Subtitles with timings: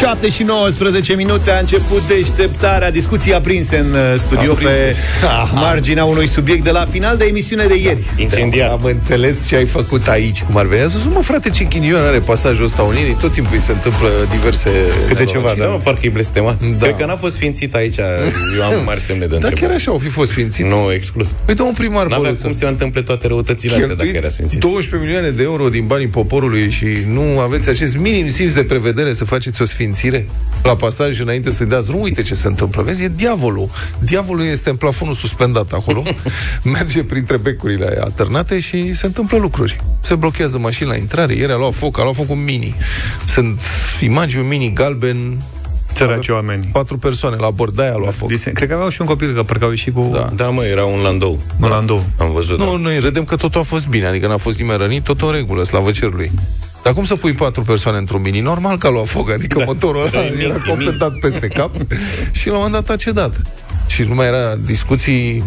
[0.00, 4.74] 7 și 19 minute a început deșteptarea, discuții aprinse în uh, studio Aprinse.
[4.74, 4.96] pe
[5.66, 8.02] marginea unui subiect de la final de emisiune de ieri.
[8.16, 8.70] Incendiar.
[8.70, 10.82] Am înțeles ce ai făcut aici, cum ar veni.
[10.82, 14.08] A spus, mă, frate, ce ghinion are pasajul ăsta Unirii, tot timpul îi se întâmplă
[14.30, 14.70] diverse...
[15.08, 16.60] Câte ceva, Da, mă, parcă e blestemat.
[16.78, 16.86] Da.
[16.86, 17.96] Cred că n-a fost sfințit aici.
[18.56, 19.60] Eu am mari semne de Dar întrebare.
[19.66, 20.64] chiar așa au fi fost sfințit.
[20.64, 21.34] Nu, exclus.
[21.44, 24.60] Păi, domnul primar N-avea Băluță, cum să întâmple toate răutățile astea dacă era cheltuiți sfințit.
[24.60, 29.12] 12 milioane de euro din banii poporului și nu aveți acest minim simț de prevedere
[29.14, 29.84] să faceți o sfințire
[30.62, 32.00] la pasaj înainte să-i dați drum.
[32.00, 32.82] Uite ce se întâmplă.
[32.82, 33.68] Vezi, e diavolul.
[33.98, 36.02] Diavolul este în plafonul suspendat acolo.
[36.74, 39.80] Merge printre becurile aia atârnate și se întâmplă lucruri.
[40.00, 41.34] Se blochează mașini la intrare.
[41.34, 42.74] Ieri a luat foc, a luat foc un mini.
[43.26, 43.60] Sunt
[44.00, 45.42] imagini un mini galben
[45.92, 46.68] Săraci oameni.
[46.72, 48.28] patru persoane la bord, de-aia a luat foc.
[48.28, 50.30] Dise- Cred că aveau și un copil, că parcă au ieșit cu Da.
[50.34, 51.40] Da, mă, era un landou.
[51.60, 52.04] un landou.
[52.18, 52.76] Am văzut, Nu, da.
[52.76, 55.62] noi redem că totul a fost bine, adică n-a fost nimeni rănit, tot în regulă,
[55.64, 56.30] slavă cerului.
[56.86, 58.40] Dar cum să pui patru persoane într-un mini?
[58.40, 59.64] Normal că a luat foc, adică da.
[59.64, 60.98] motorul ăla Da, e mic, era e complet mic.
[60.98, 61.70] dat peste cap
[62.32, 63.40] și la un moment dat a cedat.
[63.86, 65.44] Și nu mai era discuții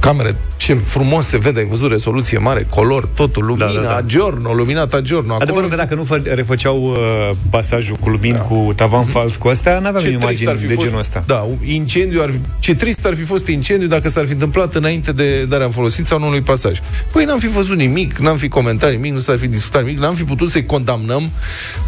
[0.00, 0.36] camere,
[0.70, 3.94] ce frumos se vede, ai văzut rezoluție mare, color, totul, lumina, Da, da, da.
[3.96, 5.32] a giorno, luminat a giorno.
[5.32, 8.40] Acolo, Adevărul că dacă nu fă- refăceau uh, pasajul cu lumini, da.
[8.40, 11.22] cu tavan fals, cu astea, n-aveam ce trist imagini ar fi de fost, genul ăsta.
[11.26, 14.74] Da, un incendiu ar fi, ce trist ar fi fost incendiu dacă s-ar fi întâmplat
[14.74, 16.78] înainte de darea în folosință a unui pasaj.
[17.12, 20.14] Păi n-am fi văzut nimic, n-am fi comentat nimic, nu s-ar fi discutat nimic, n-am
[20.14, 21.30] fi putut să-i condamnăm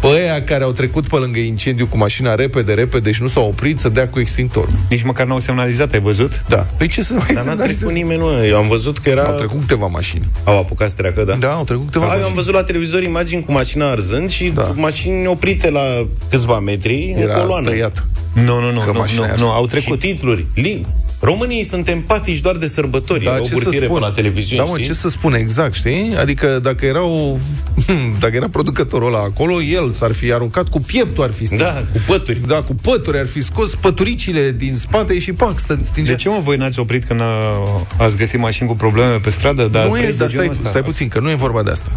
[0.01, 3.47] pe aia care au trecut pe lângă incendiu cu mașina repede, repede și nu s-au
[3.47, 4.73] oprit să dea cu extintorul.
[4.89, 6.43] Nici măcar n-au semnalizat, ai văzut?
[6.47, 6.67] Da.
[6.77, 7.85] Păi ce să mai Dar n-a semnalizeze?
[7.85, 8.45] trecut nimeni, mă.
[8.47, 9.23] Eu am văzut că era...
[9.23, 10.27] Au trecut câteva mașini.
[10.43, 11.33] Au apucat să treacă, da?
[11.35, 12.35] Da, au trecut câteva A, eu am mașini.
[12.35, 14.61] văzut la televizor imagini cu mașina arzând și Da.
[14.61, 14.71] da.
[14.75, 17.69] mașini oprite la câțiva metri Era în coloană.
[17.69, 18.05] tăiat.
[18.33, 19.99] Nu, nu, nu, Că nu, mașina nu, e nu, au Și trecut.
[19.99, 20.45] titluri.
[20.55, 20.85] Li-
[21.23, 23.23] Românii sunt empatici doar de sărbători.
[23.23, 23.97] Da, Da, o ce să burtire spun?
[23.99, 24.87] pe la televiziune, Da, mă, știi?
[24.87, 26.15] ce să spun exact, știi?
[26.19, 27.39] Adică dacă erau
[28.19, 31.61] dacă era producătorul ăla acolo, el s-ar fi aruncat cu pieptul, ar fi stins.
[31.61, 32.47] Da, cu pături.
[32.47, 36.11] Da, cu pături, ar fi scos păturicile din spate și pac, stă, stinge.
[36.11, 37.57] De ce mă voi n-ați oprit când a,
[37.97, 39.63] ați găsit mașini cu probleme pe stradă?
[39.67, 40.69] Dar nu e, trăiți de dar genul stai, ăsta?
[40.69, 41.91] stai puțin, că nu e vorba de asta.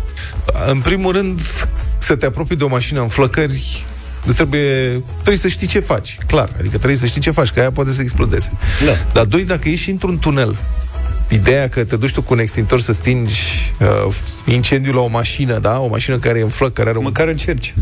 [0.70, 1.40] În primul rând,
[1.98, 3.84] să te apropii de o mașină în flăcări,
[4.26, 6.50] îți trebuie, trebuie să știi ce faci, clar.
[6.58, 8.52] Adică trebuie să știi ce faci, că aia poate să explodeze.
[8.84, 8.92] Da.
[9.12, 10.56] Dar doi, dacă ești într-un tunel,
[11.28, 14.14] ideea că te duci tu cu un extintor să stingi uh,
[14.46, 15.78] incendiul la o mașină, da?
[15.78, 17.74] O mașină care e în flăc, care are un Măcar încerci.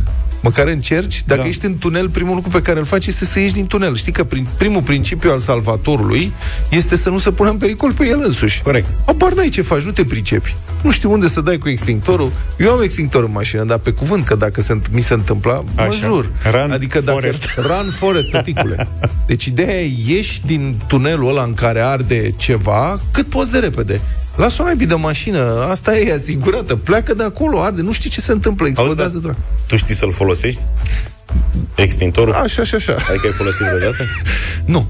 [0.44, 1.42] Măcar încerci, dacă Da.
[1.42, 1.48] da.
[1.48, 3.96] ești în tunel, primul lucru pe care îl faci este să ieși din tunel.
[3.96, 6.32] Știi că prin, primul principiu al salvatorului
[6.70, 8.62] este să nu se pună în pericol pe el însuși.
[8.62, 8.88] Corect.
[9.06, 10.56] Abar n-ai ce faci, nu te pricepi.
[10.82, 12.32] Nu știu unde să dai cu extintorul.
[12.58, 15.82] Eu am extintor în mașină, dar pe cuvânt că dacă se, mi se întâmpla, mă
[15.82, 15.92] Așa.
[16.06, 16.30] jur.
[16.50, 17.44] Run adică dacă forest.
[17.68, 18.88] run forest, tăticule.
[19.26, 24.00] Deci ideea e ieși din tunelul ăla în care arde ceva cât poți de repede.
[24.36, 26.76] Lasă o naibii de mașină, asta e asigurată.
[26.76, 29.36] Pleacă de acolo, arde, nu știi ce se întâmplă, Auzi, explodează da, drag.
[29.66, 30.60] tu știi să-l folosești?
[31.74, 32.32] Extintorul?
[32.34, 32.92] Așa, așa, așa.
[32.92, 34.04] Adică ai folosit vreodată?
[34.74, 34.86] Nu.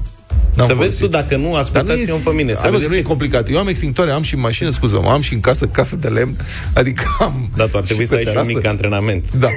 [0.55, 0.97] N-am să folosit.
[0.97, 2.53] vezi tu dacă nu, ascultați-mă pe mine.
[2.53, 3.49] Să Hai, bă, vedeți nu e complicat.
[3.49, 6.35] Eu am extintoare, am și în mașină, scuză am și în casă, casă de lemn,
[6.73, 7.49] adică am...
[7.55, 8.57] Da, tu ar trebui și să pe ai și un terasă.
[8.57, 9.25] mic antrenament.
[9.39, 9.47] Da.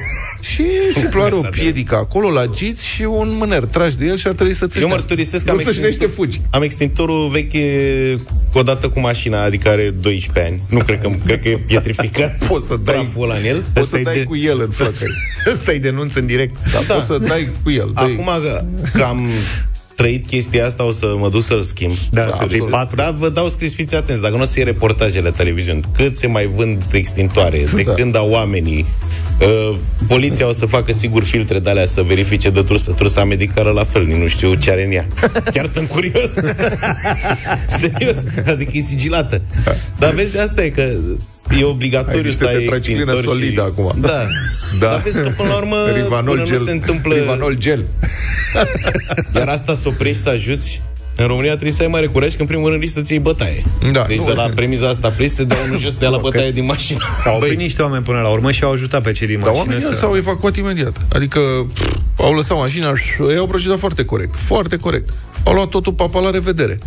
[0.41, 4.04] Și simplu are o Mesa de piedică acolo la giț și un mâner tragi de
[4.06, 6.41] el și ar trebui să-ți Eu mărturisesc că Nu am să-și nește fugi.
[6.50, 7.64] Am extintorul veche
[8.53, 10.60] odată cu mașina, adică are 12 ani.
[10.69, 12.38] Nu cred că, cred că e pietrificat.
[12.48, 13.64] Poți să dai- praful ăla în el.
[13.72, 15.12] Poți Ăsta să e dai de- cu el în flăcări.
[15.53, 16.56] Ăsta e denunț în direct.
[16.72, 16.94] Da, Da.
[16.94, 17.91] poți să dai cu el.
[17.94, 18.04] Dai.
[18.04, 18.64] Acum că,
[18.98, 19.28] că am
[19.98, 21.92] trăit chestia asta, o să mă duc să-l schimb.
[22.10, 22.54] Da, Să să vedeți.
[22.60, 22.97] fii patru.
[22.97, 26.16] Da, vă dau scris, fiți atenți, dacă nu o să fie reportajele la televiziune, cât
[26.19, 27.92] se mai vând extintoare, de Da.
[27.92, 28.87] când au oamenii,
[29.41, 29.76] uh,
[30.06, 33.84] poliția o să facă sigur filtre de alea să verifice de trusă, trusa medicală la
[33.84, 35.06] fel, nu știu ce are în ea.
[35.54, 36.31] Chiar sunt curios.
[37.81, 38.16] Serios,
[38.47, 39.42] adică e sigilată.
[39.98, 40.88] Dar vezi, asta e că
[41.60, 43.66] e obligatoriu Ai niște să ai tetraciclină extintor solidă și...
[43.66, 44.00] acum.
[44.00, 44.09] Da.
[44.09, 44.86] Da.
[44.86, 46.59] Dar vezi că până la urmă, Rivanol până gel.
[46.59, 47.14] nu se întâmplă...
[47.14, 47.84] Rivanol gel.
[49.36, 50.82] Iar asta să oprești să ajuți
[51.20, 53.64] în România trebuie să ai mare curaj, că în primul rând risci să-ți iei bătaie.
[53.92, 54.25] Da, deci nu.
[54.25, 56.98] de la premiza asta pleci să dea unul jos să dea la bătaie din mașină.
[57.22, 59.64] S-au oprit niște oameni până la urmă și au ajutat pe cei din Dar mașină
[59.64, 59.99] oamenii ăia să...
[59.99, 60.96] s-au evacuat imediat.
[61.08, 61.40] Adică
[61.75, 64.34] pff, au lăsat mașina și ei au procedat foarte corect.
[64.37, 65.08] Foarte corect.
[65.44, 66.79] Au luat totul papa la revedere.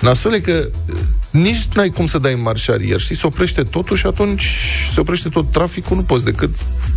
[0.00, 0.94] Nasul e că eh,
[1.30, 3.16] nici n-ai cum să dai în marșarier, știi?
[3.16, 4.46] Se oprește totul și atunci
[4.92, 6.54] se oprește tot traficul, nu poți decât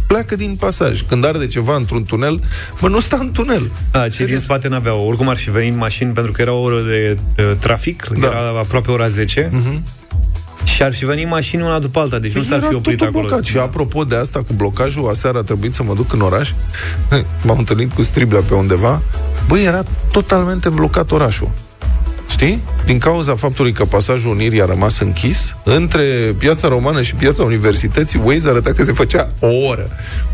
[0.08, 1.02] pleacă din pasaj.
[1.08, 2.42] Când arde ceva într-un tunel,
[2.80, 3.72] mă, nu sta în tunel.
[3.92, 5.08] Da, cei din spate n-aveau.
[5.08, 8.28] Oricum ar fi venit mașini pentru că era o oră de uh, trafic, Da.
[8.28, 9.50] era aproape ora 10.
[10.63, 13.08] Și ar fi venit mașini una după alta, deci nu s-ar Era fi oprit totul
[13.13, 13.28] acolo.
[13.28, 13.46] blocat.
[13.46, 16.52] Și apropo de asta cu blocajul, aseară a trebuit să mă duc în oraș.
[17.46, 19.02] M-am întâlnit cu Striblea pe undeva.
[19.48, 21.52] Băi, era totalmente blocat orașul.
[22.30, 22.62] Știi?
[22.86, 26.04] Din cauza faptului că pasajul Unirii a rămas închis, între
[26.38, 29.90] piața romană și piața universității, Waze arăta că se făcea o oră.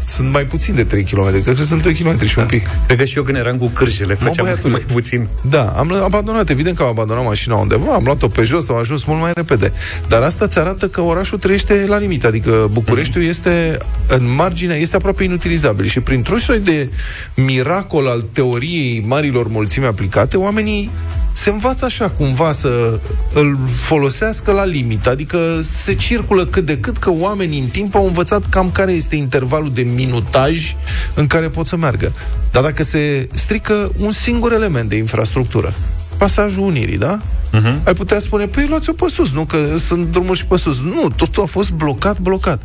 [0.08, 2.70] Sunt mai puțin de 3 km, cred că sunt 2 km și un pic.
[2.86, 4.72] Cred că și eu când eram cu cârjele făceam băiatule.
[4.72, 5.28] mai puțin.
[5.50, 9.04] Da, am abandonat, evident că am abandonat mașina undeva, am luat-o pe jos, am ajuns
[9.04, 9.74] mult mai repede.
[10.08, 13.78] Dar asta îți arată că orașul trăiește la limită, adică Bucureștiul este
[14.08, 16.90] în marginea, este aproape inutilizabil și printr-un soi de
[17.36, 20.90] miracol al teoriei marilor mulțimi aplicate, oamenii
[21.38, 23.00] se învață așa cumva să
[23.34, 28.06] îl folosească la limită, adică se circulă cât de cât că oamenii în timp au
[28.06, 30.76] învățat cam care este intervalul de minutaj
[31.14, 32.12] în care pot să meargă.
[32.52, 35.74] Dar dacă se strică un singur element de infrastructură,
[36.18, 37.20] pasajul Unirii, da?
[37.54, 37.84] Uh-huh.
[37.84, 39.46] Ai putea spune, păi luați-o pe sus, nu?
[39.46, 40.80] Că sunt drumuri și pe sus.
[40.80, 42.62] Nu, totul a fost blocat, blocat.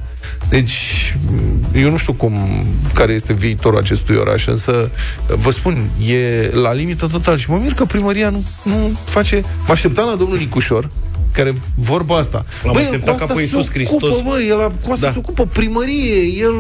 [0.49, 1.17] Deci,
[1.75, 2.35] eu nu știu cum,
[2.95, 4.91] care este viitorul acestui oraș, însă,
[5.27, 9.43] vă spun, e la limită total și mă mir că primăria nu, nu face...
[9.67, 10.91] Mă așteptam la domnul Nicușor,
[11.33, 12.45] care vorba asta.
[12.65, 14.21] L-am Băi, așteptat cu ca asta pe se Iisus ocupă, Hristos.
[14.23, 15.13] Bă, el a- cu asta Da.
[15.13, 16.55] se ocupă primărie, el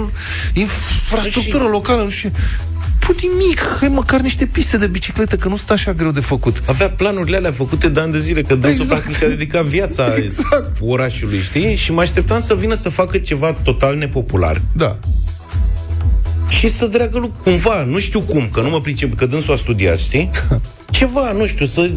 [0.54, 2.36] infrastructură locală, nu știu ce.
[3.06, 6.62] Put nimic, hai măcar niște piste de bicicletă, că nu stă așa greu de făcut.
[6.66, 9.02] Avea planurile alea făcute de ani de zile, că dânsul Exact.
[9.02, 10.70] practic a dedicat viața Exact.
[10.80, 11.76] orașului, știi?
[11.76, 14.98] Și mă așteptam să vină să facă ceva total nepopular Da.
[16.48, 19.56] și să dreagă lu- cumva, nu știu cum, că nu mă pricep, că dânsul a
[19.56, 20.30] studiat, știi?
[20.92, 21.90] Ceva, nu știu, să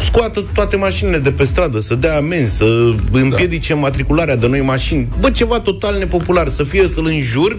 [0.00, 5.08] scoată toate mașinile de pe stradă, să dea amenzi, să împiedice matricularea de noi mașini.
[5.20, 7.56] Bă, ceva total nepopular, să fie să-l înjur,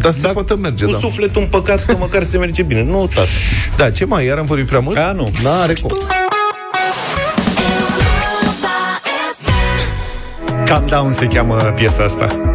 [0.00, 0.98] Dar se dar poate merge, cu da.
[0.98, 2.82] sufletul împăcat că măcar se merge bine.
[2.82, 3.28] Nu, tată.
[3.76, 4.24] Da, ce mai?
[4.26, 4.96] Iar am vorbit prea mult?
[4.96, 5.30] A, nu.
[5.42, 5.90] N-are cum.
[10.66, 12.51] Calm Down se cheamă piesa asta.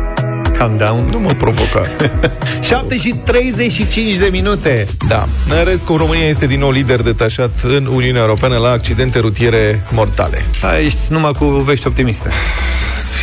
[0.57, 1.07] Calm Down.
[1.11, 1.83] Nu mă provoca.
[2.67, 4.85] 7 și 35 de minute.
[5.07, 5.27] Da.
[5.59, 9.83] În rest, cu România este din nou lider detașat în Uniunea Europeană la accidente rutiere
[9.91, 10.45] mortale.
[10.61, 12.29] Da, ești numai cu vești optimiste.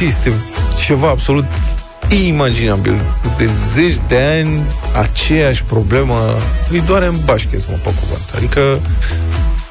[0.06, 0.32] Este
[0.84, 1.44] ceva absolut
[2.08, 3.00] imaginabil.
[3.36, 4.60] De zeci de ani,
[5.02, 6.14] aceeași problemă
[6.70, 8.22] îi doare în bașches, mă, pe cuvânt.
[8.36, 8.60] Adică,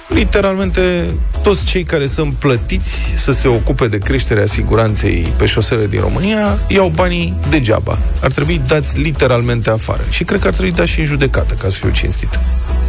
[0.07, 1.13] literalmente,
[1.43, 6.57] toți cei care sunt plătiți să se ocupe de creșterea siguranței pe șosele din România
[6.67, 7.97] iau banii degeaba.
[8.21, 10.03] Ar trebui dați literalmente afară.
[10.09, 12.39] Și cred că ar trebui dați și în judecată, ca să fiu cinstit.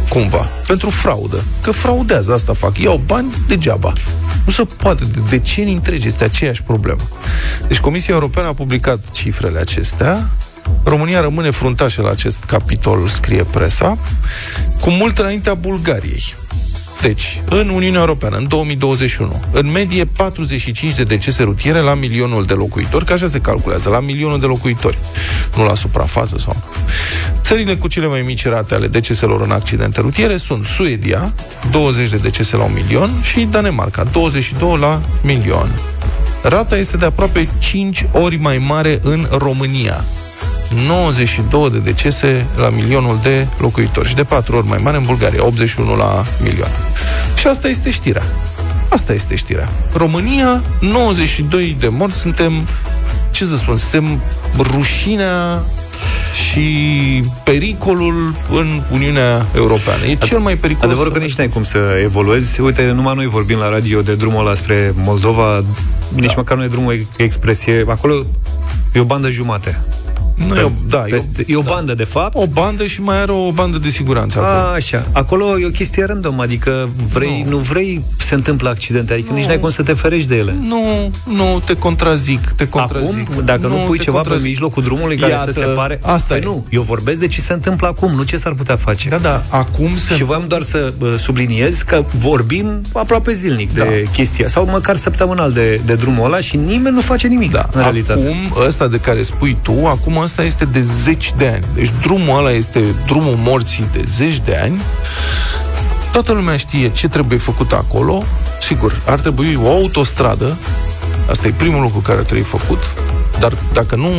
[0.09, 0.47] Cumva.
[0.67, 1.43] Pentru fraudă.
[1.61, 2.77] Că fraudează, asta fac.
[2.77, 3.93] Iau bani degeaba.
[4.45, 5.03] Nu se poate.
[5.05, 7.01] De decenii întregi este aceeași problemă.
[7.67, 10.29] Deci Comisia Europeană a publicat cifrele acestea.
[10.83, 13.97] România rămâne fruntașă la acest capitol, scrie presa,
[14.79, 16.35] cu mult înaintea Bulgariei.
[17.01, 22.53] Deci, în Uniunea Europeană, în 2021, în medie 45 de decese rutiere la milionul de
[22.53, 24.97] locuitori, că așa se calculează, la milionul de locuitori,
[25.55, 26.55] nu la suprafață sau...
[27.41, 31.33] Țările cu cele mai mici rate ale deceselor în accidente rutiere sunt Suedia,
[31.71, 35.79] 20 de decese la un milion, și Danemarca, 22 la milion.
[36.41, 40.03] Rata este de aproape 5 ori mai mare în România.
[40.87, 45.45] 92 de decese la milionul de locuitori și de 4 ori mai mare în Bulgaria,
[45.45, 46.69] 81 la milion.
[47.37, 48.23] Și asta este știrea.
[48.89, 49.69] Asta este știrea.
[49.93, 52.51] România, 92 de morți, suntem,
[53.31, 54.19] ce să spun, suntem
[54.57, 55.63] rușinea
[56.49, 56.69] și
[57.43, 60.05] pericolul în Uniunea Europeană.
[60.05, 60.91] E cel mai periculos.
[60.91, 62.61] Adevărul că nici n-ai cum să evoluezi.
[62.61, 65.63] Uite, numai noi vorbim la radio de drumul ăla spre Moldova,
[66.15, 66.33] nici Da.
[66.35, 67.85] măcar nu e drumul e- expresie.
[67.87, 68.25] Acolo
[68.93, 69.79] e o bandă jumate.
[70.35, 72.35] Nu e o, da, e o, Peste, e o bandă, de fapt.
[72.35, 74.53] o bandă și mai are o bandă de siguranță acolo.
[74.53, 75.07] A, așa.
[75.11, 79.45] Acolo e o chestie random, adică vrei, nu, nu vrei se întâmplă accidente, adică nici
[79.45, 80.55] n-ai cum să te ferești de ele.
[80.61, 83.29] Nu, nu, te contrazic, te contrazic.
[83.31, 84.41] Acum, dacă nu, pui te ceva contrazic.
[84.43, 85.99] pe mijlocul drumului care Iată, să se pare...
[86.03, 86.45] asta păi e.
[86.45, 89.09] nu, eu vorbesc de ce se întâmplă acum, nu ce s-ar putea face.
[89.09, 93.79] Da, da, acum se Și voiam doar să uh, subliniez că vorbim aproape zilnic de
[94.05, 94.11] Da.
[94.11, 97.81] chestia, sau măcar săptămânal de, de drumul ăla și nimeni nu face nimic, da, în
[97.81, 98.19] realitate.
[98.21, 101.65] Acum, ăsta de care spui tu, acum ăsta este de zeci de ani.
[101.73, 104.81] Deci drumul ăla este drumul morții de zeci de ani.
[106.11, 108.23] Toată lumea știe ce trebuie făcut acolo.
[108.61, 110.57] Sigur, ar trebui o autostradă.
[111.29, 112.79] Asta e primul lucru care ar trebui făcut.
[113.39, 114.09] Dar dacă nu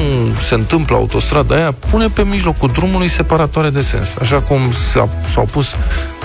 [0.47, 4.15] se întâmplă autostrada aia, pune pe mijlocul drumului separatoare de sens.
[4.21, 4.59] Așa cum
[4.93, 5.67] s-a, s-au pus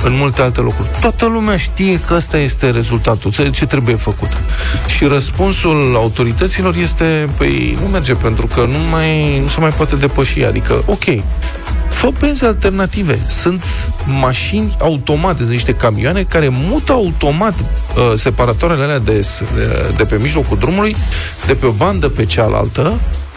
[0.03, 0.89] în multe alte locuri.
[1.00, 4.29] Toată lumea știe că ăsta este rezultatul, ce- ce trebuie făcut.
[4.98, 9.95] Și răspunsul autorităților este, păi nu merge pentru că nu, mai, nu se mai poate
[9.95, 10.43] depăși.
[10.43, 11.03] Adică, ok,
[11.93, 13.19] fă benzi alternative.
[13.29, 13.63] Sunt
[14.05, 20.03] mașini automate, sunt niște camioane care mută automat uh, separatoarele alea de, s- de, de
[20.03, 20.95] pe mijlocul drumului,
[21.45, 23.31] de pe o bandă pe cealaltă, uh,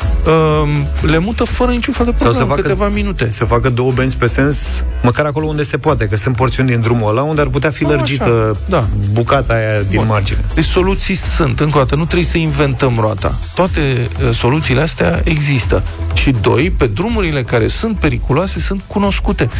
[1.00, 3.30] le mută fără niciun fel de Sau problemă, să facă, câteva minute.
[3.30, 6.80] Să facă două benzi pe sens, măcar acolo unde se poate, că sunt porțiuni din
[6.80, 8.86] drumul ăla unde ar putea fi Sau lărgită așa, da.
[9.12, 10.06] bucata aia din Bun.
[10.06, 10.38] margine.
[10.54, 13.34] Deci soluții sunt, încă o dată, nu trebuie să inventăm roata.
[13.54, 15.82] Toate uh, soluțiile astea există.
[16.14, 19.50] Și doi, pe drumurile care sunt periculoase, sunt cunoscute.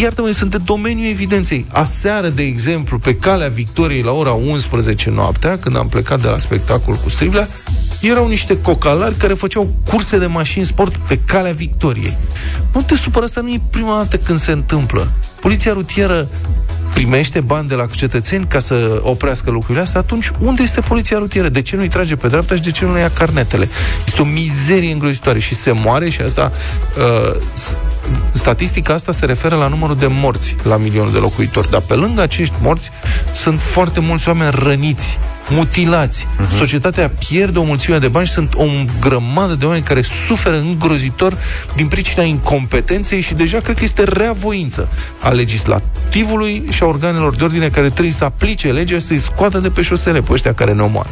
[0.00, 1.66] Iartă-mă, sunt de domeniul evidenței.
[1.72, 6.38] Aseară, de exemplu, pe calea Victoriei la ora 11 noaptea, când am plecat de la
[6.38, 7.48] spectacol cu Striblea,
[8.00, 12.16] erau niște cocalari care făceau curse de mașini sport pe calea Victoriei.
[12.72, 15.10] Nu te supără, asta nu e prima dată când se întâmplă.
[15.40, 16.28] Poliția rutieră
[16.94, 21.48] primește bani de la cetățeni ca să oprească lucrurile astea, atunci unde este poliția rutieră?
[21.48, 23.68] De ce nu-i trage pe dreapta și de ce nu ia carnetele?
[24.06, 26.52] Este o mizerie îngrozitoare și se moare și asta
[26.98, 27.40] uh,
[28.32, 32.22] statistica asta se referă la numărul de morți la milionul de locuitori, dar pe lângă
[32.22, 32.90] acești morți
[33.32, 35.18] sunt foarte mulți oameni răniți,
[35.50, 36.26] mutilați.
[36.26, 36.56] Uh-huh.
[36.58, 38.64] Societatea pierde o mulțime de bani și sunt o
[39.00, 41.36] grămadă de oameni care suferă îngrozitor
[41.76, 44.88] din pricina incompetenței și deja cred că este rea voință
[45.20, 49.58] a legislativului și a organelor de ordine care trebuie să aplice legea și să-i scoată
[49.58, 51.08] de pe șosele pe ăștia care ne omoară.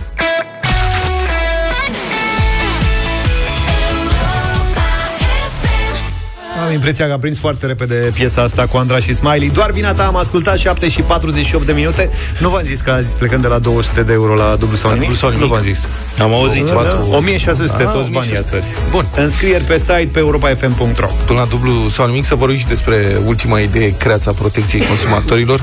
[6.68, 9.50] Am impresia că a prins foarte repede piesa asta cu Andra și Smiley.
[9.50, 12.10] Doar bine ta am ascultat 7 și 48 de minute.
[12.40, 14.96] Nu v-am zis că azi plecăm de la 200 de euro la dublu sau La
[14.96, 15.08] nimic?
[15.08, 15.46] dublu sau nimic.
[15.46, 15.86] Nu v-am zis.
[16.20, 16.64] Am auzit.
[16.66, 17.16] Da, da.
[17.16, 18.38] 1600 Ah, toți banii 1600.
[18.38, 18.68] astăzi.
[18.90, 19.06] Bun.
[19.16, 22.96] Înscrieri pe site pe europafm.ro Până la dublu sau nimic să vorbim și despre
[23.26, 25.60] ultima idee, creația protecției consumatorilor.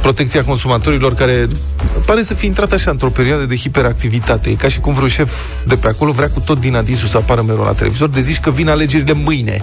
[0.00, 1.48] Protecția consumatorilor care
[2.06, 4.50] pare să fie intrat așa într-o perioadă de hiperactivitate.
[4.50, 5.32] E ca și cum vreun șef
[5.66, 8.38] de pe acolo vrea cu tot din adisul să apară mereu la televizor, de zici
[8.40, 9.62] că vin alegerile mâine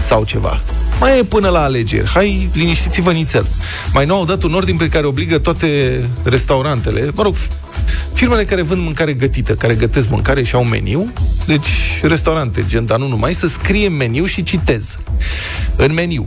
[0.00, 0.60] sau ceva.
[1.00, 2.08] Mai e până la alegeri.
[2.08, 3.46] Hai, liniștiți-vă nițel.
[3.92, 7.34] Mai nou au dat un ordin pe care obligă toate restaurantele, mă rog,
[8.12, 11.12] firmele care vând mâncare gătită, care gătesc mâncare și au meniu,
[11.46, 11.68] deci
[12.02, 14.98] restaurante, gen, dar nu numai, să scrie în meniu și citez.
[15.76, 16.24] În meniu,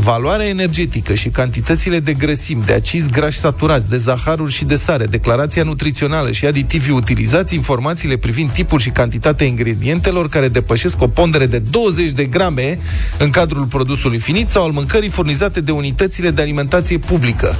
[0.00, 5.04] valoarea energetică și cantitățile de grăsimi, de acizi grași saturați, de zaharuri și de sare,
[5.04, 11.46] declarația nutrițională și aditivii utilizați, informațiile privind tipul și cantitatea ingredientelor care depășesc o pondere
[11.46, 12.78] de 20 de grame
[13.18, 17.56] în cadrul produsului finit sau al mâncării furnizate de unitățile de alimentație publică.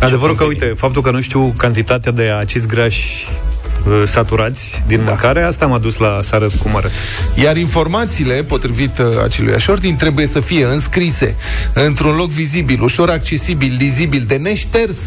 [0.00, 3.26] Adevărul că, uite, faptul că nu știu cantitatea de acizi grași
[3.86, 5.04] uh, saturați din da.
[5.04, 6.88] mâncare, asta m-a dus la sară cu mare.
[7.42, 11.34] Iar informațiile, potrivit uh, acelui ordin, trebuie să fie înscrise
[11.72, 14.98] într-un loc vizibil, ușor accesibil, lizibil, de neșters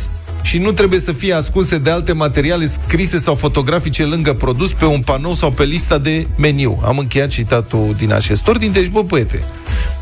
[0.41, 4.85] și nu trebuie să fie ascunse de alte materiale scrise sau fotografice lângă produs pe
[4.85, 6.81] un panou sau pe lista de meniu.
[6.85, 9.43] Am încheiat citatul din acest ordin, deci, bă, băiete,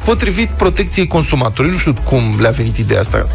[0.04, 3.28] potrivit protecției consumatorului, nu știu cum le-a venit ideea asta.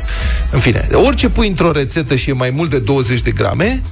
[0.51, 3.83] În fine, orice pui într-o rețetă și e mai mult de 20 de grame,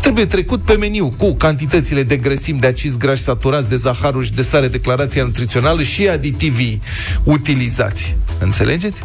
[0.00, 4.32] trebuie trecut pe meniu cu cantitățile de grăsimi, de acizi grași saturați, de zaharuri și
[4.32, 6.80] de sare, declarația nutrițională și aditivii
[7.24, 8.16] utilizați.
[8.38, 9.02] Înțelegeți?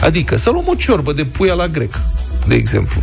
[0.00, 2.00] Adică să luăm o ciorbă de puia la grec,
[2.46, 3.02] de exemplu.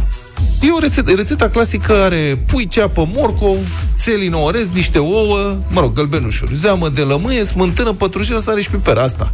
[0.61, 5.93] E o rețetă, rețeta clasică are pui, ceapă, morcov, țelin, orez, niște ouă, mă rog,
[5.93, 9.33] gălbenușuri, zeamă de lămâie, smântână, pătrunjelă, sare și piper, asta.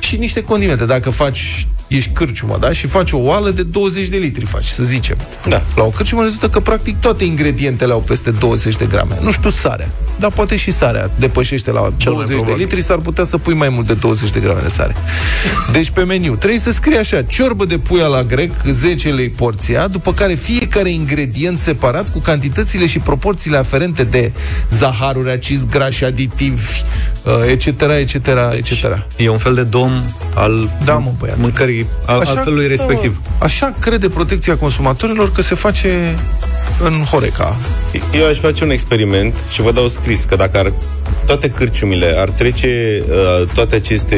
[0.00, 0.86] Și niște condimente.
[0.86, 2.72] Dacă faci, ești cârciumă, da?
[2.72, 5.16] Și faci o oală de 20 de litri, faci, să zicem.
[5.48, 5.62] Da.
[5.76, 9.18] La o cârciumă rezultă că practic toate ingredientele au peste 20 de grame.
[9.20, 12.56] Nu știu sarea, dar poate și sarea depășește la 20 de probabil.
[12.64, 14.94] litri, s-ar putea să pui mai mult de 20 de grame de sare.
[15.72, 19.86] Deci pe meniu trebuie să scrie așa, ciorbă de puia la grec, 10 lei porția,
[19.88, 24.32] după care fiecare ingredient separat cu cantitățile și proporțiile aferente de
[24.70, 26.82] zaharuri, acizi grași, aditivi,
[27.24, 27.66] uh, etc.,
[28.00, 28.14] etc.,
[28.56, 28.70] etc.
[29.16, 29.90] E un fel de dom
[30.34, 31.38] al Da, mă, băiat.
[31.38, 33.20] mâncării, al, al felului respectiv.
[33.38, 36.18] Da, așa crede protecția consumatorilor că se face
[36.84, 37.56] în Horeca.
[38.14, 40.72] Eu aș face un experiment și vă dau scris că dacă ar,
[41.26, 44.16] toate cârciumile ar trece uh, toate aceste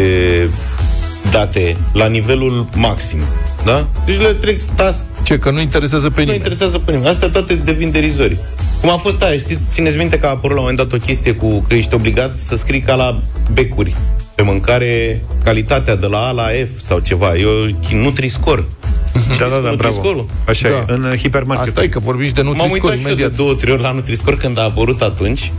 [1.30, 3.18] date la nivelul maxim,
[3.64, 3.88] da?
[4.06, 6.36] Deci le trec stas, Ce, că nu interesează pe nu nimeni.
[6.36, 7.10] interesează pe nimeni.
[7.10, 8.38] Astea toate devin derizori.
[8.80, 11.04] Cum a fost aia, știți, țineți minte că a apărut la un moment dat o
[11.04, 13.18] chestie cu că ești obligat să scrii ca la
[13.52, 13.94] becuri
[14.34, 17.36] pe mâncare calitatea de la A la F sau ceva.
[17.36, 18.64] E o Nutri-Score.
[19.38, 19.70] Da, da, da, bravo.
[19.70, 20.28] Nutri-Score-ul?
[20.48, 20.74] Așa Da.
[20.74, 21.66] e, în uh, hipermarket.
[21.66, 23.36] Asta e că vorbim și de M-am Nutri-Score uitat și eu de imediat.
[23.36, 25.52] două, trei ori la Nutri-Score când a apărut atunci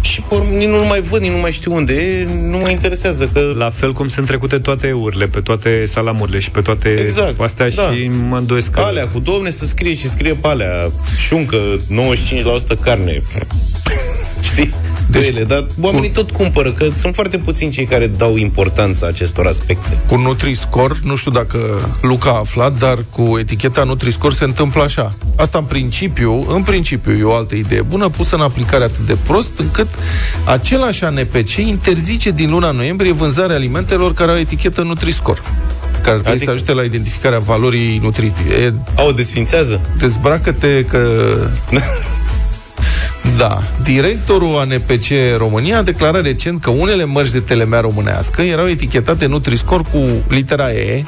[0.00, 2.68] și pe urmă, nici nu mai văd, nici nu mai știu unde e, nu mă
[2.70, 3.52] interesează că...
[3.56, 7.68] La fel cum sunt trecute toate eurile, pe toate salamurile și pe toate Exact, astea
[7.70, 7.82] da.
[7.82, 8.80] și mă îndoiesc că...
[8.80, 11.56] Alea cu domne să scrie și scrie pe alea șuncă,
[12.76, 13.22] 95% carne.
[14.48, 14.74] Știi?
[15.20, 19.46] De ele, dar oamenii tot cumpără, că sunt foarte puțini cei care dau importanța acestor
[19.46, 19.98] aspecte.
[20.06, 21.58] Cu Nutri-Score, nu știu dacă
[22.02, 25.14] Luca a aflat, dar cu eticheta Nutri-Score se întâmplă așa.
[25.36, 29.16] Asta în principiu, în principiu e o altă idee bună, pusă în aplicare atât de
[29.26, 29.88] prost, încât
[30.44, 35.40] același ANPC interzice din luna noiembrie vânzarea alimentelor care au etichetă Nutri-Score
[36.04, 36.44] care trebuie adică...
[36.44, 38.74] să ajute la identificarea valorii nutritive.
[38.96, 39.80] Au, desfințează?
[39.98, 41.08] Dezbracă-te că...
[43.36, 43.62] Da.
[43.82, 45.04] Directorul ANPC
[45.36, 49.98] România a declarat recent că unele mărci de telemea românească erau etichetate Nutri-Score cu
[50.28, 51.04] litera E,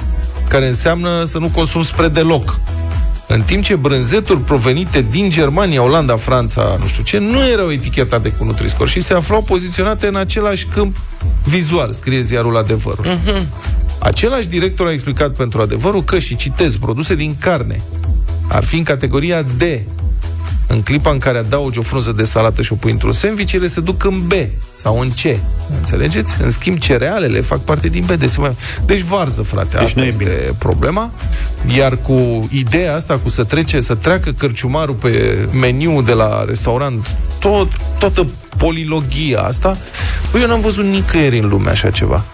[0.48, 2.60] care înseamnă să nu consumi spre deloc.
[3.28, 8.28] În timp ce brânzeturi provenite din Germania, Olanda, Franța, nu știu ce, nu erau etichetate
[8.28, 10.96] cu Nutri-Score și se aflau poziționate în același câmp
[11.44, 13.04] vizual, scrie ziarul Adevărul.
[13.04, 13.42] Uh-huh.
[13.98, 17.80] Același director a explicat pentru adevărul că, și citez, produse din carne
[18.48, 19.62] ar fi în categoria D,
[20.66, 23.66] în clipa în care adaugi o frunză de salată și o pui într-un sandwich, ele
[23.66, 24.32] se duc în B
[24.76, 25.38] sau în C.
[25.78, 26.34] Înțelegeți?
[26.42, 28.10] În schimb, cerealele fac parte din B.
[28.10, 28.32] Deci,
[28.84, 29.76] deci varză, frate.
[29.76, 30.54] Deci asta este bine.
[30.58, 31.10] problema.
[31.76, 37.14] Iar cu ideea asta, cu să trece, să treacă cărciumarul pe meniu de la restaurant,
[37.38, 37.68] tot,
[37.98, 39.76] toată polilogia asta,
[40.30, 42.24] păi eu n-am văzut nicăieri în lume așa ceva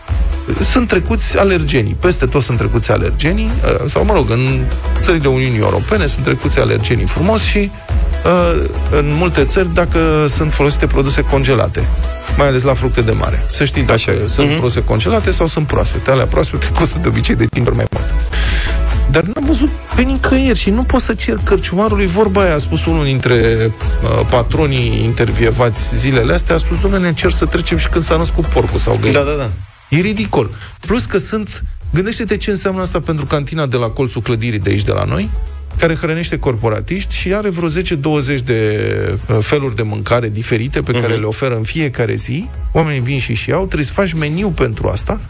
[0.61, 1.97] sunt trecuți alergenii.
[2.01, 4.65] Peste tot sunt trecuți alergenii, uh, sau mă rog, în
[5.01, 7.71] țările Uniunii Europene sunt trecuți alergenii frumos și
[8.25, 11.89] uh, în multe țări dacă sunt folosite produse congelate
[12.37, 13.45] mai ales la fructe de mare.
[13.51, 14.53] Să știi dacă Așa sunt uh-huh.
[14.53, 16.11] produse congelate sau sunt proaspete.
[16.11, 18.05] Alea proaspete costă de obicei de 5 ori mai mult.
[19.11, 22.55] Dar n-am văzut pe nicăieri și nu pot să cer cărciumarului vorba aia.
[22.55, 27.45] A spus unul dintre uh, patronii intervievați zilele astea, a spus, domnule, ne cer să
[27.45, 29.19] trecem și când s-a născut porcul sau găina.
[29.19, 29.51] Da, da, da.
[29.93, 30.51] E ridicol.
[30.81, 31.65] Plus că sunt...
[31.95, 35.31] Gândește-te ce înseamnă asta pentru cantina de la colțul clădirii de aici, de la noi,
[35.79, 41.01] care hrănește corporatiști și are vreo 10-20 de uh, feluri de mâncare diferite pe uh-huh.
[41.01, 41.21] care mhm.
[41.21, 42.49] le oferă în fiecare zi.
[42.73, 45.21] Oamenii vin și și iau, trebuie să faci meniu pentru asta.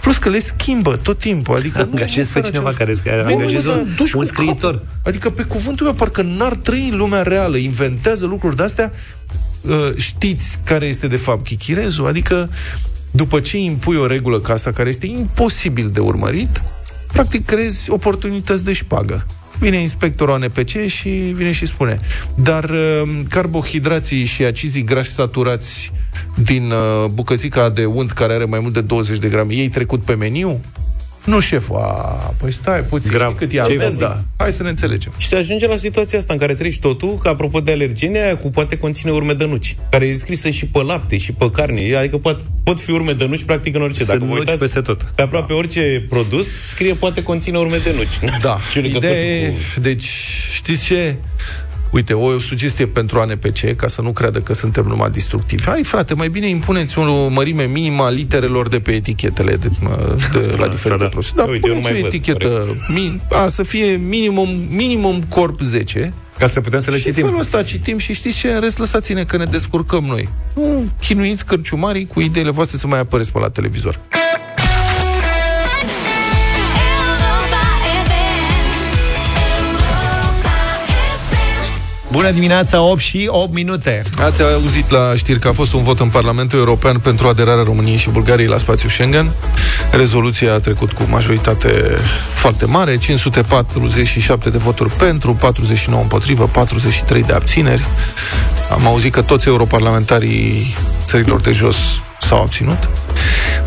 [0.00, 1.56] Plus că le schimbă tot timpul.
[1.56, 4.74] Adică angajezi pe cineva care angajezi un, un scriitor.
[4.74, 5.06] Cap.
[5.06, 8.92] Adică pe cuvântul meu, parcă n-ar trăi în lumea reală, inventează lucruri de astea
[9.60, 12.06] uh, știți care este de fapt chichirezul?
[12.06, 12.50] Adică
[13.10, 16.62] după ce impui o regulă ca asta, care este imposibil de urmărit,
[17.12, 19.26] practic crezi oportunități de șpagă.
[19.58, 22.00] Vine inspectorul ANPC și vine și spune
[22.34, 25.92] dar uh, carbohidrații și acizii grași saturați
[26.34, 30.04] din uh, bucățica de unt care are mai mult de 20 de grame, ei trecut
[30.04, 30.60] pe meniu?
[31.24, 33.34] Nu, șeful, a, păi stai puțin, Grav.
[33.34, 34.06] știi cât e asta?
[34.06, 34.22] Da.
[34.36, 35.12] Hai să ne înțelegem.
[35.16, 38.36] Și se ajunge la situația asta în care treci totul, că apropo de alergene, aia
[38.36, 41.96] cu poate conține urme de nuci, care e scrisă și pe lapte, și pe carne,
[41.96, 44.04] adică pot, pot fi urme de nuci practic în orice.
[44.04, 45.02] Dacă vă uitați peste tot.
[45.02, 45.58] Pe aproape da.
[45.58, 48.40] orice produs, scrie poate conține urme de nuci.
[48.40, 48.58] Da.
[48.82, 49.56] Ideea cu...
[49.80, 50.08] Deci,
[50.52, 51.16] știți ce?
[51.90, 55.64] Uite, o sugestie pentru ANPC, ca să nu creadă că suntem numai destructivi.
[55.64, 59.68] Hai, frate, mai bine impuneți o mărime minimă a literelor de pe etichetele de,
[60.32, 61.32] de la diferite da, produse.
[61.34, 66.60] Dar Uite, puneți o etichetă, min, a, să fie minimum, minimum corp 10, ca să
[66.60, 67.24] putem să le și citim.
[67.24, 68.48] felul ăsta citim și știți ce?
[68.48, 70.28] În rest, lăsați-ne că ne descurcăm noi.
[70.54, 74.00] Nu chinuiți cărciumarii cu ideile voastre să mai apăreți pe la televizor.
[82.10, 84.02] Bună dimineața, 8 și 8 minute.
[84.18, 87.96] Ați auzit la știri că a fost un vot în Parlamentul European pentru aderarea României
[87.96, 89.32] și Bulgariei la spațiul Schengen.
[89.90, 91.96] Rezoluția a trecut cu majoritate
[92.34, 97.84] foarte mare, 547 de voturi pentru, 49 împotrivă, 43 de abțineri.
[98.70, 101.76] Am auzit că toți europarlamentarii țărilor de jos
[102.20, 102.88] s-au abținut.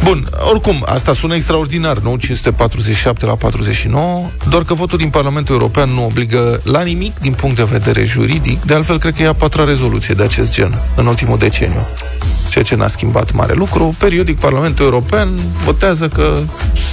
[0.04, 2.16] Bun, oricum, asta sună extraordinar, nu?
[2.16, 7.56] 547 la 49, doar că votul din Parlamentul European nu obligă la nimic din punct
[7.56, 11.06] de vedere juridic, de altfel cred că e a patra rezoluție de acest gen în
[11.06, 11.88] ultimul deceniu
[12.54, 13.96] ceea ce n-a schimbat mare lucru.
[13.98, 15.30] Periodic, Parlamentul European
[15.64, 16.40] votează că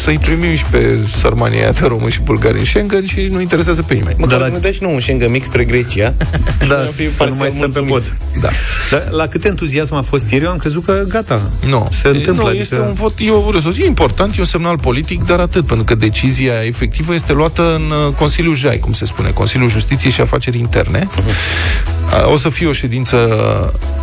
[0.03, 3.95] să-i primim și pe sărmania de români și bulgari în Schengen și nu interesează pe
[3.95, 4.15] nimeni.
[4.19, 6.15] Măcar da, să ne dea și nou un Schengen mix spre Grecia.
[6.69, 8.17] da, să nu mai stăm pe pod.
[8.41, 8.49] Da.
[8.91, 11.89] Dar la cât entuziasm a fost ieri, eu am crezut că gata, nu.
[11.91, 12.43] se întâmplă.
[12.43, 12.61] Nu, adică...
[12.61, 15.95] este un vot, e o rezoluție important, e un semnal politic, dar atât, pentru că
[15.95, 20.59] decizia efectivă este luată în uh, Consiliul JAI, cum se spune, Consiliul Justiției și Afaceri
[20.59, 21.07] Interne.
[21.07, 21.91] Uh-huh.
[22.33, 23.17] O să fie o ședință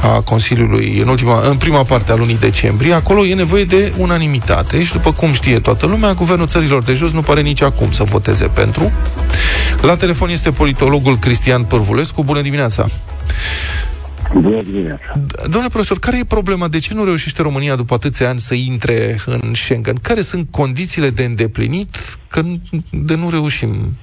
[0.02, 4.84] a Consiliului în ultima în prima parte a lunii decembrie, acolo e nevoie de unanimitate
[4.84, 8.04] și, după cum știe toată lumea, Guvernul Țărilor de Jos nu pare nici acum să
[8.04, 8.92] voteze pentru.
[9.82, 12.24] La telefon este politologul Cristian Pârvulescu.
[12.24, 12.86] Bună dimineața!
[14.34, 15.12] Bună dimineața!
[15.42, 16.68] Domnule profesor, care e problema?
[16.68, 19.96] De ce nu reușește România după atâția ani să intre în Schengen?
[20.02, 22.42] Care sunt condițiile de îndeplinit că
[22.92, 23.98] de nu reușim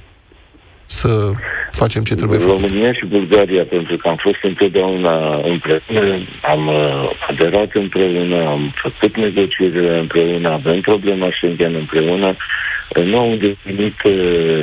[1.01, 1.33] să
[1.71, 2.61] facem ce trebuie făcut.
[2.61, 5.15] România și Bulgaria, pentru că am fost întotdeauna
[5.53, 6.03] împreună,
[6.53, 12.29] am uh, aderat împreună, am făcut negocierile împreună, avem problema Schengen împreună,
[12.97, 14.61] uh, nu au îndeplinit uh,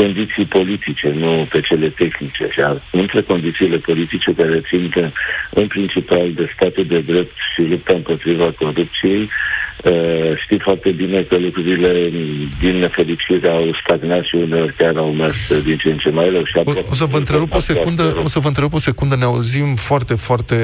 [0.00, 2.44] condiții politice, nu pe cele tehnice.
[2.54, 2.60] Și
[3.02, 5.04] între condițiile politice care țin de,
[5.60, 9.28] în principal de statul de drept și lupta împotriva corupției,
[9.84, 12.10] Uh, știți foarte bine că lucrurile
[12.60, 16.44] din nefericire au stagnat și uneori chiar au mers din ce în ce mai rău.
[16.44, 19.24] Și o, o să vă întrerup o secundă, o să vă întrerup o secundă, ne
[19.24, 20.56] auzim foarte, foarte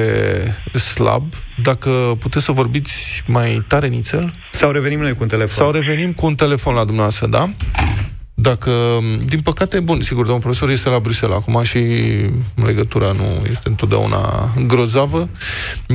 [0.93, 1.23] slab.
[1.63, 4.33] Dacă puteți să vorbiți mai tare nițel?
[4.49, 5.63] Sau revenim noi cu un telefon?
[5.63, 7.45] Sau revenim cu un telefon la dumneavoastră, da?
[8.45, 8.71] Dacă,
[9.25, 11.79] din păcate, bun, sigur, domnul profesor este la Bruxelles acum și
[12.65, 15.29] legătura nu este întotdeauna grozavă,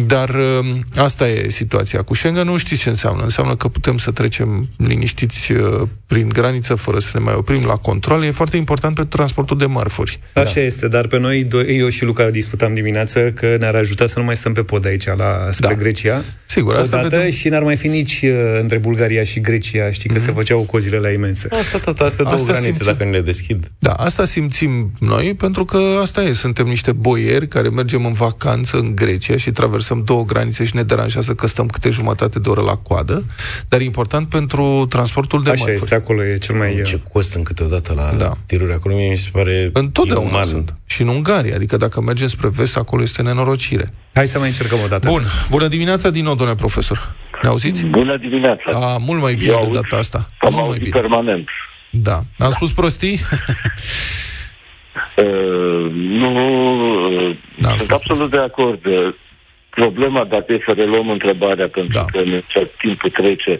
[0.07, 2.03] dar uh, asta e situația.
[2.03, 3.23] Cu Schengen nu știți ce înseamnă.
[3.23, 7.77] Înseamnă că putem să trecem liniștiți uh, prin graniță fără să ne mai oprim la
[7.77, 8.25] control.
[8.25, 10.19] E foarte important pentru transportul de mărfuri.
[10.35, 10.61] Așa da.
[10.61, 14.37] este, dar pe noi, eu și Luca discutam dimineață că ne-ar ajuta să nu mai
[14.37, 15.75] stăm pe pod aici la, spre da.
[15.75, 16.23] Grecia.
[16.47, 17.31] Sigur, asta Odată vedem...
[17.31, 20.25] și n-ar mai fi nici uh, între Bulgaria și Grecia, știi, că mm-hmm.
[20.25, 21.49] se făceau cozile la imense.
[21.51, 22.93] Asta tot, asta două asta granițe, simțim.
[22.93, 23.71] dacă ne le deschid.
[23.79, 28.77] Da, asta simțim noi, pentru că asta e, suntem niște boieri care mergem în vacanță
[28.77, 32.61] în Grecia și traversăm două granițe și ne deranjează că stăm câte jumătate de oră
[32.61, 33.25] la coadă,
[33.69, 35.83] dar e important pentru transportul de Așa mărfuri.
[35.85, 36.83] este, acolo e cel mai...
[36.85, 38.33] Ce cost în câteodată la da.
[38.47, 40.45] tiruri acolo, mi se pare Întotdeauna inuman.
[40.45, 40.75] sunt.
[40.87, 43.93] Și în Ungaria, adică dacă mergem spre vest, acolo este nenorocire.
[44.15, 45.09] Hai să mai încercăm o dată.
[45.09, 47.15] Bun, bună dimineața din nou, domnule profesor.
[47.43, 47.87] Ne auziți?
[47.87, 48.71] Bună dimineața!
[48.73, 50.19] A, mult mai bine Eu de aud, data asta.
[50.19, 51.01] Am mult mai auzit bine.
[51.01, 51.49] permanent.
[51.91, 52.15] Da.
[52.15, 52.51] Am da.
[52.51, 53.19] spus prostii?
[55.17, 56.31] Uh, nu,
[57.29, 57.99] uh, Da, am sunt spus.
[58.03, 58.87] absolut de acord.
[58.87, 59.15] Uh,
[59.71, 62.05] Problema, dacă e să reluăm întrebarea, pentru Da.
[62.05, 63.59] că ne- ce timpul trece,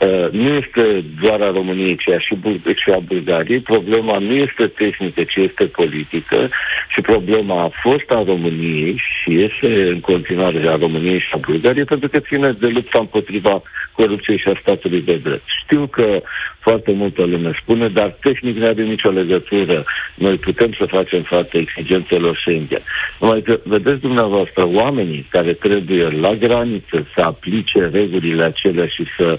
[0.00, 3.60] uh, nu este doar a României, ci a și, Bul- și a Bulgariei.
[3.60, 6.50] Problema nu este tehnică, ci este politică
[6.88, 11.84] și problema a fost a României și este în continuare a României și a Bulgariei,
[11.84, 15.42] pentru că ține de lupta împotriva corupției și a statului de drept.
[15.62, 16.22] Știu că
[16.60, 19.84] foarte multă lume spune, dar tehnic nu are nicio legătură.
[20.14, 22.82] Noi putem să facem față exigențelor Schengen.
[23.20, 29.38] Numai că, vedeți dumneavoastră, oamenii care trebuie la graniță să aplice regulile acelea și să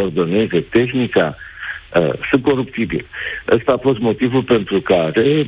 [0.00, 1.36] coordoneze tehnica,
[1.94, 3.06] uh, sunt coruptibili.
[3.50, 5.46] Ăsta a fost motivul pentru care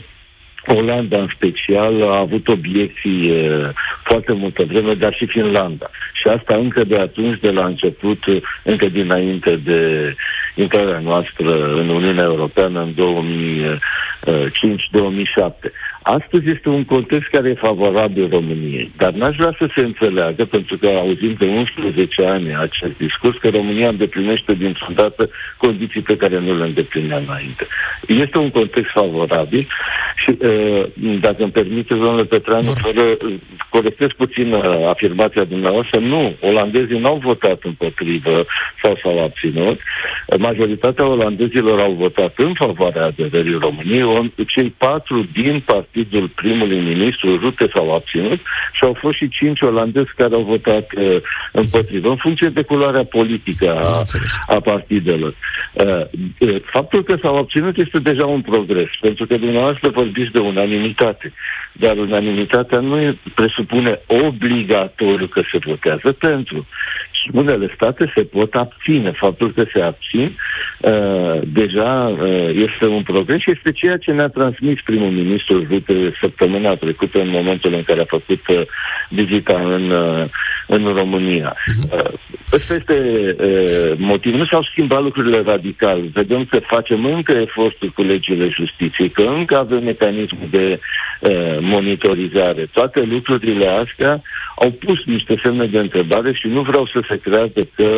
[0.66, 3.68] Olanda în special a avut obiecții uh,
[4.04, 5.90] foarte multă vreme, dar și Finlanda.
[6.12, 10.14] Și asta încă de atunci, de la început, uh, încă dinainte de
[10.54, 15.72] intrarea noastră în Uniunea Europeană în 2005-2007.
[16.02, 20.76] Astăzi este un context care e favorabil României, dar n-aș vrea să se înțeleagă, pentru
[20.78, 26.38] că auzim de 11 ani acest discurs, că România îndeplinește dintr-o dată condiții pe care
[26.38, 27.66] nu le îndeplinea înainte.
[28.06, 29.68] Este un context favorabil
[30.16, 30.84] și, uh,
[31.20, 33.16] dacă îmi permite, domnule Petreanu, fără,
[33.68, 38.46] corectez puțin uh, afirmația dumneavoastră, nu, olandezii n-au votat împotrivă
[38.82, 39.80] sau s-au abținut.
[40.38, 45.62] Majoritatea olandezilor au votat în favoarea aderării României, On- cei patru din
[45.92, 48.40] partidul primului ministru Rute s-au abținut
[48.72, 51.16] și au fost și cinci olandezi care au votat uh,
[51.52, 54.38] împotrivă, în funcție de culoarea politică Am a, înțeles.
[54.46, 55.34] a partidelor.
[55.72, 55.84] Uh,
[56.38, 61.32] uh, faptul că s-au obținut este deja un progres, pentru că dumneavoastră vorbiți de unanimitate,
[61.72, 66.66] dar unanimitatea nu e- presupune obligatoriu că se votează pentru.
[67.22, 69.10] Și unele state se pot abține.
[69.10, 70.36] Faptul că se abțin
[70.80, 76.12] uh, deja uh, este un progres și este ceea ce ne-a transmis primul ministru Rute
[76.20, 78.62] săptămâna trecută în momentul în care a făcut uh,
[79.08, 80.24] vizita în, uh,
[80.66, 81.56] în România.
[81.92, 82.12] Uh,
[82.52, 82.96] ăsta este
[83.38, 84.38] uh, motivul.
[84.38, 86.00] Nu s-au schimbat lucrurile radical.
[86.12, 90.80] Vedem că facem încă eforturi cu legile justiției, că încă avem mecanismul de
[91.20, 92.68] uh, monitorizare.
[92.72, 94.22] Toate lucrurile astea
[94.56, 97.90] au pus niște semne de întrebare și nu vreau să se creadă că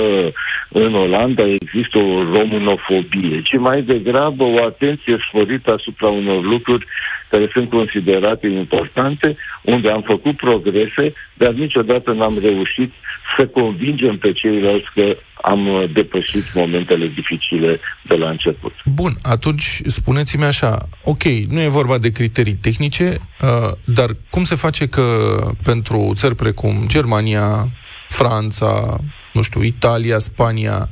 [0.68, 6.86] în Olanda există o romunofobie, ci mai degrabă o atenție sporită asupra unor lucruri
[7.30, 12.92] care sunt considerate importante, unde am făcut progrese, dar niciodată n-am reușit
[13.36, 18.72] să convingem pe ceilalți că am uh, depășit momentele dificile de la început.
[18.84, 24.54] Bun, atunci spuneți-mi așa, ok, nu e vorba de criterii tehnice, uh, dar cum se
[24.54, 25.02] face că
[25.62, 27.68] pentru țări precum Germania,
[28.14, 28.96] Franța,
[29.32, 30.88] nu știu, Italia, Spania,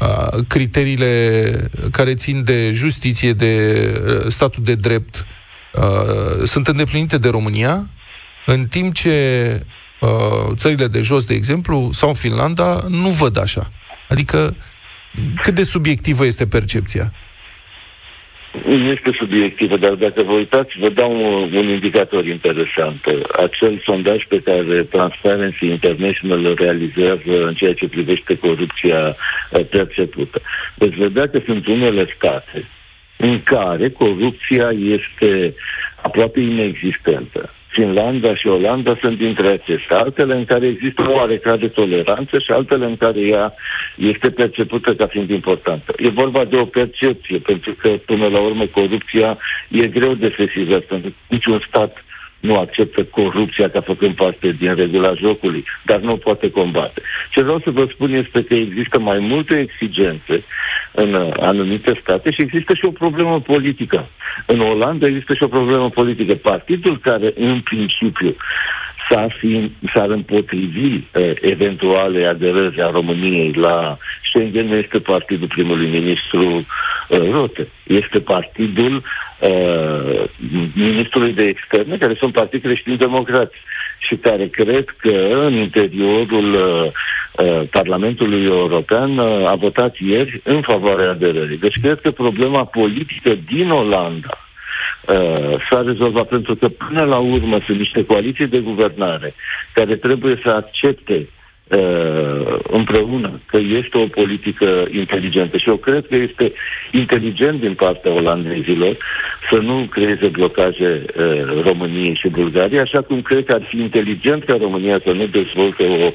[0.00, 1.52] uh, criteriile
[1.90, 3.52] care țin de justiție, de
[4.06, 5.26] uh, statul de drept,
[5.74, 7.88] uh, sunt îndeplinite de România,
[8.46, 9.16] în timp ce
[10.00, 13.70] uh, țările de jos, de exemplu, sau Finlanda, nu văd așa.
[14.08, 14.56] Adică,
[15.42, 17.12] cât de subiectivă este percepția?
[18.62, 23.00] Nu este subiectivă, dar dacă vă uitați, vă dau un, un indicator interesant.
[23.32, 30.40] Acel sondaj pe care Transparency International îl realizează în ceea ce privește corupția uh, percepută.
[30.74, 32.68] Deci vedea că sunt unele state
[33.16, 35.54] în care corupția este
[36.02, 37.50] aproape inexistentă.
[37.74, 42.84] Finlanda și Olanda sunt dintre acestea, altele în care există o oarecare toleranță și altele
[42.84, 43.54] în care ea
[43.96, 45.92] este percepută ca fiind importantă.
[45.96, 50.82] E vorba de o percepție, pentru că până la urmă corupția e greu de sesizat,
[50.82, 52.04] pentru că niciun stat
[52.48, 57.02] nu acceptă corupția ca făcând parte din regula jocului, dar nu o poate combate.
[57.30, 60.44] Ce vreau să vă spun este că există mai multe exigențe
[60.92, 64.08] în uh, anumite state și există și o problemă politică.
[64.46, 66.34] În Olanda există și o problemă politică.
[66.34, 68.36] Partidul care, în principiu,
[69.10, 75.88] s-ar, fi, s-ar împotrivi uh, eventuale aderări a României la Schengen nu este partidul primului
[75.88, 76.66] ministru
[77.08, 77.68] uh, Rote.
[77.86, 79.02] Este partidul
[79.40, 80.24] uh,
[80.74, 83.56] ministrului de externe, care sunt partid creștini-democrați
[83.98, 86.92] și care cred că în interiorul uh,
[87.44, 91.58] uh, Parlamentului European uh, a votat ieri în favoarea aderării.
[91.58, 94.43] Deci cred că problema politică din Olanda
[95.08, 99.34] uh, s-a rezolvat pentru că până la urmă sunt niște coaliții de guvernare
[99.72, 101.28] care trebuie să accepte
[101.68, 105.56] uh, împreună că este o politică inteligentă.
[105.56, 106.52] Și eu cred că este
[106.92, 108.96] inteligent din partea olandezilor
[109.50, 114.44] să nu creeze blocaje uh, României și Bulgariei, așa cum cred că ar fi inteligent
[114.44, 116.12] ca România să nu dezvolte o uh,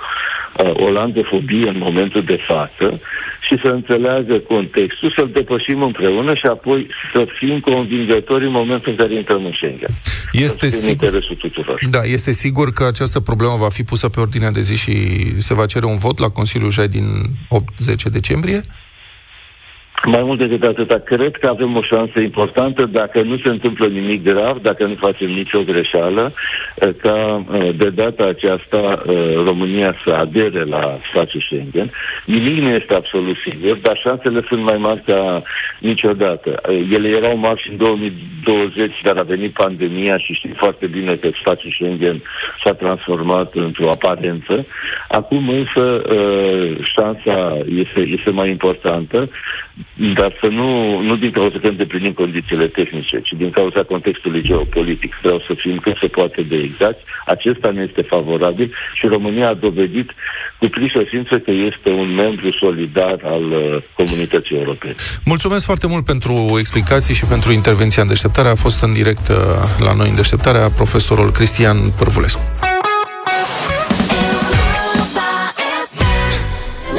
[0.74, 3.00] olandofobie în momentul de față
[3.42, 8.98] și să înțeleagă contextul, să-l depășim împreună și apoi să fim convingători în momentul în
[8.98, 9.94] care intrăm în Schengen.
[10.32, 11.80] Este sigur, interesul tuturor.
[11.90, 14.96] Da, este sigur că această problemă va fi pusă pe ordinea de zi și
[15.38, 17.06] se va cere un vot la Consiliul Jai din
[18.08, 18.62] 8-10 decembrie?
[20.06, 24.24] Mai mult decât atâta, cred că avem o șansă importantă dacă nu se întâmplă nimic
[24.24, 26.34] grav, dacă nu facem nicio greșeală,
[26.76, 31.92] eh, ca eh, de data aceasta eh, România să adere la spațiul Schengen.
[32.26, 35.44] Nimic nu este absolut sigur, dar șansele sunt mai mari ca
[35.80, 36.62] niciodată.
[36.92, 41.30] Ele erau mari și în 2020, dar a venit pandemia și știm foarte bine că
[41.40, 42.24] spațiul Schengen
[42.64, 44.66] s-a transformat într-o aparență.
[45.08, 46.02] Acum însă
[46.82, 49.30] șansa este, este mai importantă
[50.20, 55.14] dar să nu, nu din cauza că îndeplinim condițiile tehnice, ci din cauza contextului geopolitic.
[55.22, 57.00] Vreau să fim cât se poate de exact.
[57.26, 60.10] Acesta nu este favorabil și România a dovedit
[60.60, 64.96] cu prisosință că este un membru solidar al uh, comunității europene.
[65.26, 68.48] Mulțumesc foarte mult pentru explicații și pentru intervenția în deșteptare.
[68.48, 69.36] A fost în direct uh,
[69.80, 72.69] la noi în deșteptarea profesorul Cristian Părvulescu.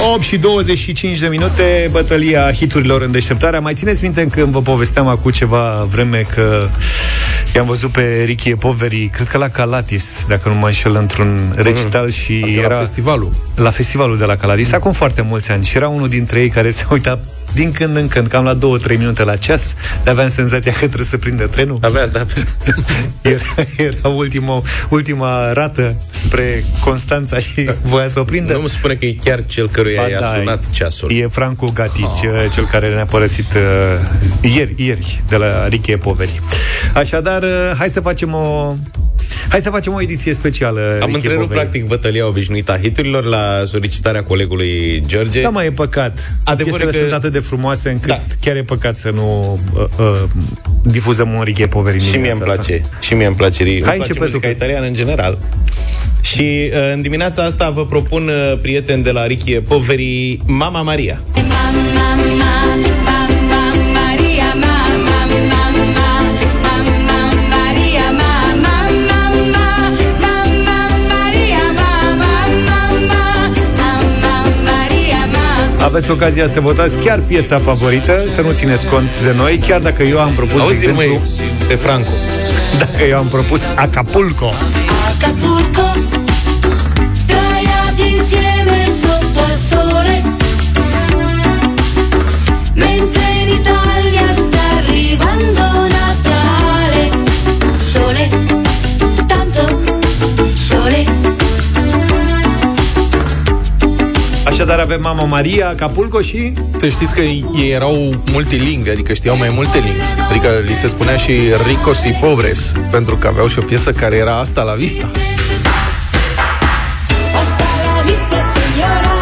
[0.02, 3.60] 8 și 25 de minute, bătălia hiturilor în deșteptarea.
[3.60, 6.68] Mai țineți minte când vă povesteam acum ceva vreme că
[7.54, 12.04] i-am văzut pe Ricky Poveri, cred că la Calatis, dacă nu mă înșel, într-un recital
[12.04, 12.10] mm.
[12.10, 12.68] și de era...
[12.68, 13.32] la festivalul.
[13.54, 14.74] La festivalul de la Calatis, mm.
[14.74, 15.64] acum foarte mulți ani.
[15.64, 17.20] Și era unul dintre ei care se uita
[17.52, 18.58] din când în când, cam la 2-3
[18.98, 21.78] minute la ceas, de aveam senzația că trebuie să prindă trenul.
[21.80, 22.26] Avea, da.
[23.22, 23.42] era,
[23.76, 28.52] era ultima, ultima rată spre Constanța și voia să o prindă.
[28.52, 31.12] Nu-mi spune că e chiar cel căruia i-a da, sunat ceasul.
[31.12, 32.52] E Franco Gatici, oh.
[32.54, 36.40] cel care ne-a părăsit uh, ieri, ieri, de la Richie Poveri.
[36.94, 38.74] Așadar, uh, hai să facem o
[39.48, 40.98] Hai să facem o ediție specială.
[41.02, 45.40] Am întrerupt practic bătălia obișnuită a hiturilor la solicitarea colegului George.
[45.40, 46.34] Da, mai e păcat.
[46.44, 46.96] Adevărul că...
[46.96, 48.22] sunt atât de frumoase încât da.
[48.40, 50.22] chiar e păcat să nu uh, uh,
[50.82, 52.80] difuzăm un Riche Poveri Și mie îmi place.
[52.82, 52.96] Asta.
[53.00, 53.64] Și mie îmi place.
[53.64, 54.46] Hai îmi place muzica că...
[54.46, 55.38] italiană în general.
[56.22, 61.20] Și uh, în dimineața asta vă propun, uh, prieteni de la Richie Poveri, Mama Maria.
[61.34, 61.48] Mama,
[61.94, 62.99] mama.
[75.90, 80.02] Aveți ocazia să votați chiar piesa favorită, să nu țineți cont de noi, chiar dacă
[80.02, 81.02] eu am propus, Auzi, de exemplu...
[81.02, 81.20] Măi,
[81.68, 82.10] pe Franco.
[82.78, 84.52] Dacă eu am propus Acapulco.
[85.14, 85.90] Acapulco
[104.60, 106.52] Așadar avem Mama Maria, Acapulco și...
[106.78, 110.00] Te știți că ei erau multilingvi, adică știau mai multe limbi.
[110.30, 111.32] Adică li se spunea și
[111.66, 115.10] Ricos y Pobres, pentru că aveau și o piesă care era asta la vista.
[117.40, 119.14] Asta la vista, señora.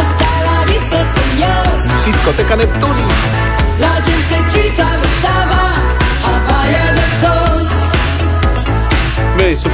[0.00, 2.04] Asta la vista, señor.
[2.04, 3.13] Discoteca Neptunii.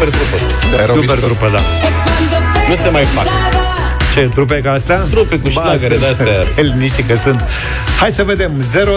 [0.01, 0.37] Super trupă.
[0.83, 1.27] Erau Super mișto.
[1.27, 1.59] trupă, da.
[1.59, 1.63] E
[2.05, 2.37] quando
[2.69, 3.25] Nu se mai fac.
[3.25, 4.97] festeggiava, Ce, trupe ca astea?
[4.97, 6.01] Trupe cu șlagăre sunt.
[6.01, 6.27] de-astea.
[6.53, 7.41] Stai liniștit că sunt.
[8.01, 8.51] Hai să vedem.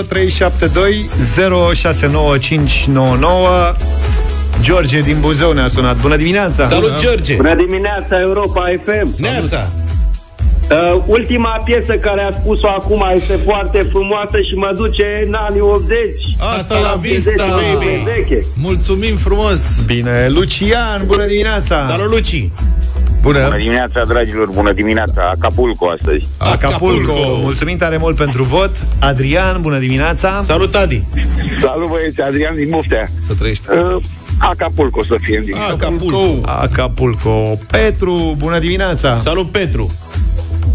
[0.07, 1.09] 0372
[1.63, 3.73] 069599
[4.61, 5.95] George din Buzău ne-a sunat.
[5.97, 6.65] Bună dimineața!
[6.65, 7.35] Salut, George!
[7.35, 9.21] Bună dimineața, Europa FM.
[9.21, 9.67] Neața!
[10.71, 15.61] Uh, ultima piesă care a spus-o acum este foarte frumoasă și mă duce în anii
[15.61, 15.97] 80.
[16.57, 18.03] Asta la vista, Veche, baby!
[18.05, 18.45] veche.
[18.55, 19.83] Mulțumim frumos!
[19.85, 21.81] Bine, Lucian, bună dimineața!
[21.81, 22.49] Salut, Luci!
[23.21, 23.39] Bună!
[23.43, 26.27] Bună dimineața, dragilor, bună dimineața, Acapulco astăzi.
[26.37, 27.11] Acapulco.
[27.11, 27.37] Acapulco.
[27.41, 28.71] Mulțumim tare mult pentru vot.
[28.99, 30.41] Adrian, bună dimineața!
[30.43, 31.03] Salut, Adi!
[31.61, 33.07] Salut băieți, Adrian din Muftea.
[33.27, 33.63] Să trăiești!
[33.69, 34.01] Uh,
[34.37, 36.23] Acapulco să fie din Acapulco!
[36.45, 37.57] Acapulco.
[37.71, 39.19] Petru, bună dimineața!
[39.19, 39.91] Salut, Petru!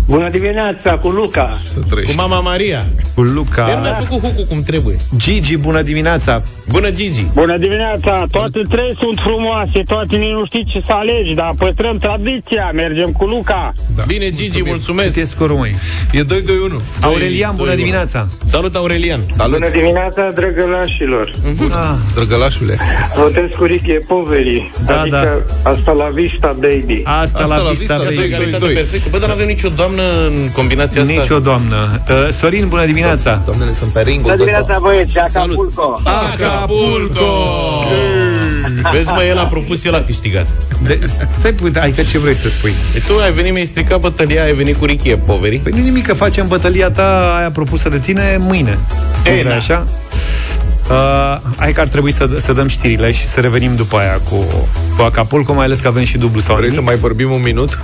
[0.08, 1.54] Bună dimineața, cu Luca.
[1.62, 2.16] Să Cu trăiești!
[2.16, 2.78] mama Maria!
[3.14, 3.66] Cu Luca.
[3.70, 4.96] El mi-a făcut hucu cum trebuie.
[5.16, 6.42] Gigi, bună dimineața!
[6.68, 7.24] Bună, Gigi!
[7.34, 8.24] Bună dimineața!
[8.30, 13.12] Toate trei sunt frumoase, toate nici nu știi ce să alegi, dar păstrăm tradiția, mergem
[13.12, 13.74] cu Luca.
[13.96, 14.02] Da.
[14.06, 15.14] Bine, Gigi, mulțumesc!
[15.14, 15.74] Ce scorul, măi?
[16.12, 18.28] E 2 2 1 Aurelian, bună doi, dimineața!
[18.44, 19.20] Salut, Aurelian!
[19.30, 19.68] Salut!
[19.72, 21.30] dimineața, drăgălașilor.
[21.70, 22.76] Ah, Drăgălașule!
[23.16, 24.70] Votez cu Richie Poveri.
[24.86, 27.00] Da, adică asta la vista, baby.
[27.04, 28.14] asta, Asta la la vista, vista, baby.
[28.14, 28.74] doi, Egalitate doi.
[28.74, 29.08] perfectă.
[29.10, 29.97] Bă, dar n-avem nicio doamnă
[30.28, 31.12] în combinația asta.
[31.14, 32.00] Nici o doamnă.
[32.10, 33.42] Uh, Sorin, bună dimineața!
[33.44, 36.00] Doamnele sunt pe ring Bună dimineața, băieți, Acapulco.
[36.04, 37.24] Acapulco!
[38.92, 40.46] Vezi, mă, el a propus, el a câștigat.
[40.82, 41.00] De,
[41.38, 42.72] stai, putea, ai că ce vrei să spui?
[42.96, 45.56] E tu ai venit, mi-ai stricat bătălia, ai venit cu Richie Poveri.
[45.58, 48.70] Păi nu nimic, că facem bătălia ta aia propusă de tine mâine.
[48.70, 48.78] Ei,
[49.24, 49.54] Nu vrei na.
[49.54, 49.84] așa?
[50.90, 54.36] Uh, hai că ar trebui să, să dăm știrile și să revenim după aia cu,
[54.96, 56.88] cu Acapulco, mai ales că avem și dublu sau Vrei să nimic.
[56.90, 57.78] mai vorbim un minut?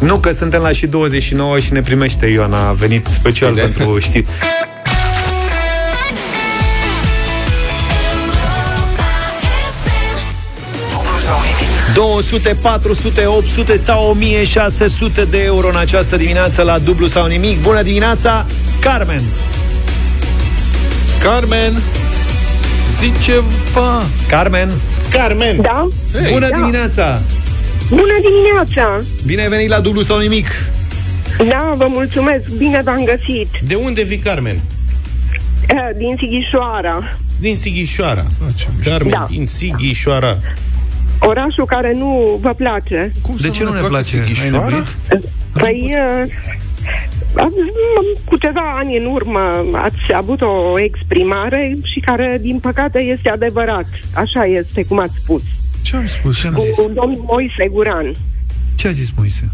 [0.00, 3.62] Nu, că suntem la și 29 și ne primește Ioana, a venit special Bine.
[3.62, 4.24] pentru știri.
[10.92, 17.06] Dublu sau nimic 200, 400, 800 sau 1600 de euro în această dimineață la dublu
[17.06, 17.60] sau nimic.
[17.62, 18.46] Bună dimineața,
[18.80, 19.22] Carmen!
[21.22, 21.82] Carmen!
[22.98, 24.02] Zi ceva!
[24.28, 24.70] Carmen,
[25.10, 25.60] Carmen!
[25.62, 25.88] Da?
[26.22, 26.56] Hey, bună Da.
[26.56, 27.20] dimineața!
[27.90, 29.02] Bună dimineața!
[29.26, 30.46] Bine ai venit la dublu sau nimic!
[31.48, 33.48] Da, vă mulțumesc, bine v-am găsit.
[33.66, 34.60] De unde vii, Carmen?
[35.68, 38.24] Eh, Din Sighișoara, Din Sighișoara.
[38.46, 38.90] Ah, ce mișto.
[38.90, 39.26] Carmen, Da.
[39.30, 40.38] din Sighișoara.
[41.20, 43.12] orașul care nu vă place.
[43.22, 44.16] Cum De să ce nu ne placă place?
[44.18, 44.64] Ai Sighișoara?
[44.66, 44.96] nebunit?
[45.52, 46.32] Păi, eh,
[47.36, 47.52] am-
[48.24, 53.86] cu ceva ani în urmă ați avut o exprimare și care, din păcate, este adevărat.
[54.14, 55.42] Așa este, cum ați spus.
[55.90, 56.40] Ce am spus?
[56.40, 58.14] Ce Cu domnul Moise Guran.
[58.74, 59.48] Ce a zis Moise?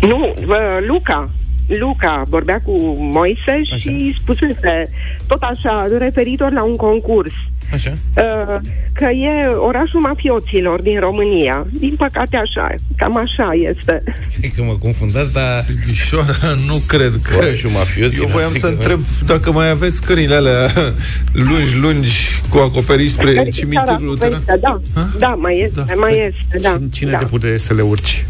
[0.00, 1.30] Nu, bă, Luca.
[1.68, 4.90] Luca vorbea cu Moise și spusese
[5.26, 7.32] tot așa, referitor la un concurs.
[7.72, 7.92] Așa.
[8.16, 8.56] Uh,
[8.92, 11.66] că e orașul mafioților din România.
[11.72, 14.02] Din păcate așa, cam așa este.
[14.40, 15.62] Cred că mă confundați, dar...
[15.62, 17.36] Sighișoara, nu cred că...
[17.36, 18.18] Orașul mafios.
[18.20, 20.70] Eu voiam Adică- să întreb dacă mai aveți cările alea
[21.48, 24.42] lungi, lungi, cu acoperiș spre cimitirul luteran.
[24.60, 24.80] Da,
[25.18, 25.94] da, mai este, Da.
[25.94, 26.78] mai este, da.
[26.92, 27.16] Cine da.
[27.18, 28.26] te pute să le urci?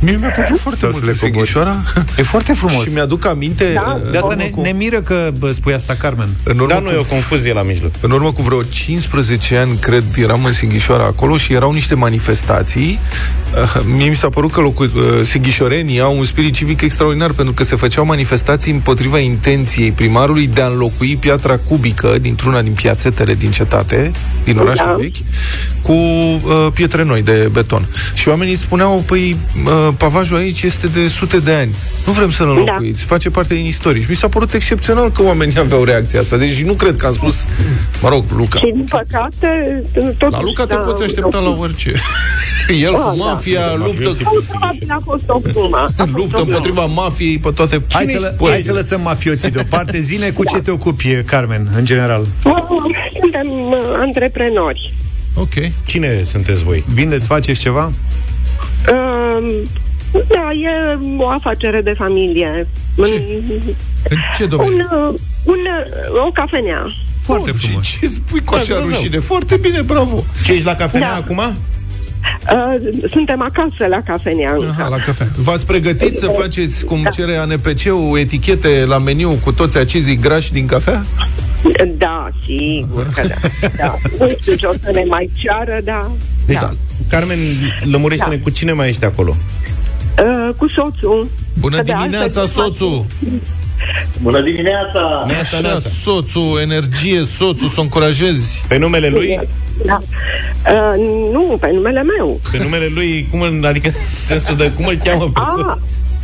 [0.00, 1.46] Mie mi-a plăcut foarte Sau să mult le în cobori.
[1.48, 1.82] Sighișoara
[2.18, 2.82] E foarte frumos.
[2.84, 4.00] și mi-aduc aminte Da.
[4.04, 6.28] uh, De asta în ne, urmă cu- ne miră că bă, spui asta, Carmen.
[6.42, 7.92] în urmă Da, nu, cu e o confuzie la mijloc.
[8.00, 12.98] În urmă cu vreo 15 ani, cred, eram în Sighișoara acolo și erau niște manifestații.
[13.54, 14.90] Uh, Mie mi s-a părut că locu- uh,
[15.22, 20.60] sighișorenii au un spirit civic extraordinar pentru că se făceau manifestații împotriva intenției primarului de
[20.60, 24.10] a înlocui piatra cubică dintr-una din piațetele din cetate,
[24.44, 24.96] din orașul Da.
[24.96, 25.16] vechi,
[25.82, 26.40] cu uh,
[26.74, 27.88] pietre noi de beton.
[28.14, 31.74] Și oamenii spuneau, păi, uh, pavajul aici este de sute de ani.
[32.06, 34.02] Nu vrem să-l înlocuiți, face parte din istorie.
[34.02, 36.36] Și mi s-a părut excepțional că oamenii aveau reacția asta.
[36.36, 37.46] Deci nu cred că am spus,
[38.02, 38.58] mă rog, Luca.
[38.58, 40.30] Și din păcate, totuși...
[40.30, 41.92] La Luca te da, poți aștepta la orice.
[42.82, 43.24] El Ah, cu da.
[43.24, 45.76] mafia luptă, Probabil a fost o glumă.
[45.76, 46.42] A fost o luptă glumă.
[46.50, 48.62] împotriva mafiei pe toate Hai Cine să, ești lă, hai poezie?
[48.62, 50.00] să lăsăm mafioții deoparte.
[50.00, 52.26] Zine cu ce te ocupi, Carmen, în general.
[53.20, 54.94] Suntem uh, antreprenori.
[55.34, 55.52] Ok.
[55.86, 56.84] Cine sunteți voi?
[56.94, 57.92] Vindeți, faceți ceva?
[58.92, 59.62] Uh,
[60.28, 62.68] Da, e o afacere de familie.
[62.96, 63.42] Ce?
[64.08, 64.76] În ce Un, domeniu?
[64.92, 65.14] uh,
[65.44, 65.54] un,
[66.14, 66.86] uh, o cafenea.
[67.22, 67.86] Foarte Oh, frumos.
[67.86, 68.96] Ce, ce spui cu Da, așa Dumnezeu.
[69.00, 69.18] rușine?
[69.18, 70.24] Foarte bine, bravo.
[70.44, 71.14] Ce ești la cafenea Da.
[71.16, 71.40] acum?
[72.52, 74.74] Uh, suntem acasă la cafenea încă.
[74.78, 75.26] Aha, la cafea.
[75.36, 80.66] V-ați pregătit să faceți, cum cere ANPC-ul, etichete la meniu cu toți acizii grași din
[80.66, 81.04] cafea?
[81.96, 83.68] Da, sigur că da.
[83.76, 83.94] da.
[84.18, 86.10] Nu știu ce o să ne mai ceară, da.
[86.46, 86.70] Deci, da.
[87.08, 87.38] Carmen,
[87.84, 89.36] lămurește-ne cu cine mai ești acolo?
[90.22, 91.30] Uh, cu soțul.
[91.60, 93.04] Bună Că de dimineața, altfel- soțul!
[94.22, 95.24] Bună dimineața!
[95.26, 95.88] Neața, Așa, neața.
[96.02, 98.64] soțul, energie, soțul, să o încurajezi.
[98.68, 99.40] Pe numele lui?
[99.84, 99.98] Da.
[99.98, 102.40] Uh, nu, pe numele meu.
[102.52, 105.66] Pe numele lui, cum îl, adică sensul de cum îl cheamă pe Ah, soț?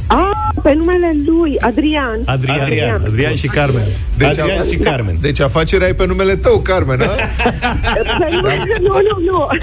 [0.07, 0.31] ah,
[0.63, 2.19] pe numele lui, Adrian.
[2.25, 3.03] Adrian, Adrian.
[3.07, 3.83] Adrian și Carmen.
[4.17, 5.17] Deci, Adrian a- și Carmen.
[5.21, 7.05] Deci afacerea e pe numele tău, Carmen, a?
[7.95, 9.47] Pe numele, nu, nu, nu.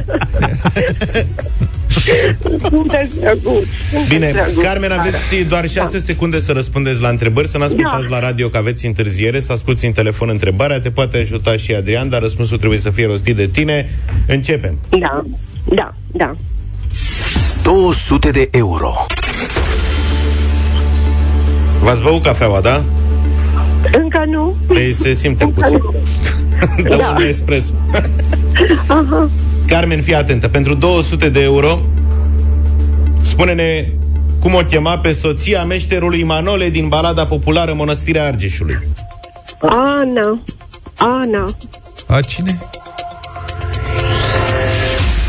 [2.69, 3.67] Sunteți drăguți.
[3.91, 4.65] sunteți Bine, drăguți.
[4.65, 8.15] Carmen, aveți doar 6 secunde să răspundeți la întrebări, să nu ascultați Da.
[8.15, 12.09] la radio că aveți întârziere, să asculti în telefon întrebarea, te poate ajuta și Adrian,
[12.09, 13.89] dar răspunsul trebuie să fie rostit de tine.
[14.27, 14.77] Începem.
[14.89, 15.23] Da,
[15.75, 16.35] da, da.
[17.63, 18.91] 200 de euro.
[21.79, 22.83] V-ați băut cafeaua, da?
[24.01, 24.55] Încă nu.
[24.67, 25.77] Păi se simte Încă puțin.
[25.77, 25.93] nu.
[26.89, 27.13] Dă Da.
[27.17, 27.73] un espresso.
[28.87, 29.29] Aha.
[29.71, 30.47] Carmen, fii atentă.
[30.49, 31.81] Pentru 200 de euro,
[33.21, 33.91] spune-ne
[34.39, 38.87] cum o chema pe soția meșterului Manole din balada populară Mănăstirea Argeșului.
[39.61, 40.43] Ana.
[40.97, 41.55] Ana.
[42.07, 42.59] A, cine?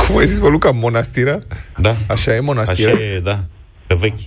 [0.07, 0.70] Cum ai zis, mă, Luca?
[0.70, 1.38] Monastirea?
[1.78, 1.95] Da.
[2.09, 2.93] Așa e monastirea?
[2.93, 3.45] Așa e, da.
[3.86, 4.20] Pe vechi.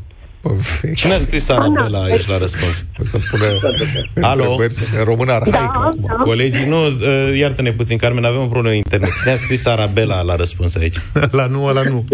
[0.52, 0.96] Perfect.
[0.96, 2.86] Cine a scris Arabela aici la răspuns?
[3.00, 3.46] O să pună
[4.30, 4.52] Alo?
[4.52, 6.06] întrebări în română arhaică Da, acum.
[6.08, 6.14] da.
[6.14, 6.92] Colegii, nu, uh,
[7.38, 9.10] iartă-ne puțin, Carmen, avem o problemă internet.
[9.22, 10.96] Cine a scris Arabela la răspuns aici?
[11.32, 12.06] La nu, la nu.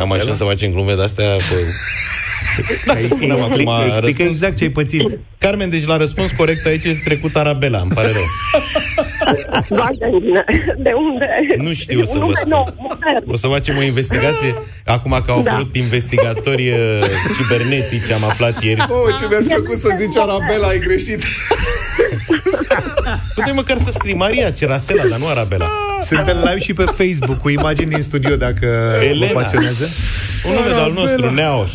[0.00, 1.54] Am ajuns să facem glume de-astea pe...
[2.86, 4.30] Da, să spunem acum Explică răspuns.
[4.30, 5.18] exact ce ai pățit.
[5.38, 8.22] Carmen, deci la răspuns corect aici este trecut Arabela, îmi pare rău.
[9.80, 10.44] Vai de mine.
[10.78, 11.26] De unde?
[11.56, 12.48] Nu știu să vă Nume spun.
[12.50, 13.30] nou, modern.
[13.30, 14.54] O să facem o investigație.
[14.84, 15.50] Acum că au Da.
[15.50, 16.76] apărut investigatori uh,
[17.36, 18.80] cibernetici, am aflat ieri.
[18.88, 21.24] Oh, ce mi-ar plăcut să zici Arabela, ai greșit.
[23.34, 25.70] Putem măcar să scrii Maria Cerasela, dar nu Arabela.
[26.00, 28.66] Suntem live și pe Facebook cu imagini din studio dacă
[29.02, 29.32] Elena.
[29.32, 29.88] vă pasionează.
[30.48, 31.70] Un nume de al nostru, Neaoș.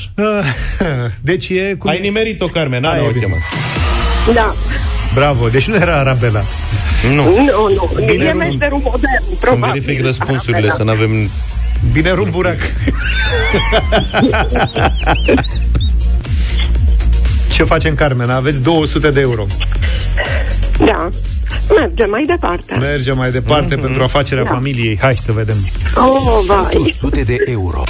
[1.22, 2.00] Deci e cum Ai e?
[2.00, 3.20] nimerit-o, Carmen, Hai, Ana o bine.
[3.20, 3.36] chemă.
[4.34, 4.54] Da.
[5.14, 6.42] Bravo, deci nu era Arabela.
[7.14, 7.24] Nu.
[7.24, 7.92] Nu, nu.
[8.06, 9.82] Bine, e sunt- meșterul modern, Să-mi probabil.
[9.82, 10.74] verific răspunsurile, Da.
[10.74, 11.30] să nu avem...
[11.92, 12.56] Bine rumburac.
[17.52, 18.30] Ce facem, Carmen?
[18.30, 19.46] Aveți 200 de euro.
[20.86, 21.10] Da.
[21.80, 22.76] Mergem mai departe.
[22.80, 23.84] Mergem mai departe Mhm.
[23.84, 24.50] pentru afacerea Da.
[24.50, 24.98] familiei.
[25.02, 25.58] Hai să vedem.
[25.96, 26.58] Oh, vai.
[26.58, 27.84] 400 de euro.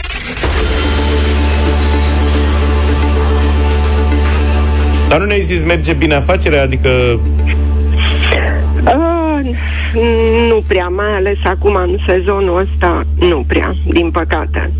[5.10, 6.62] Dar nu ne-ai zis merge bine afacerea?
[6.62, 6.89] Adică
[8.84, 9.55] Uh,
[10.49, 14.72] nu prea, mai ales acum în sezonul ăsta, nu prea, din păcate.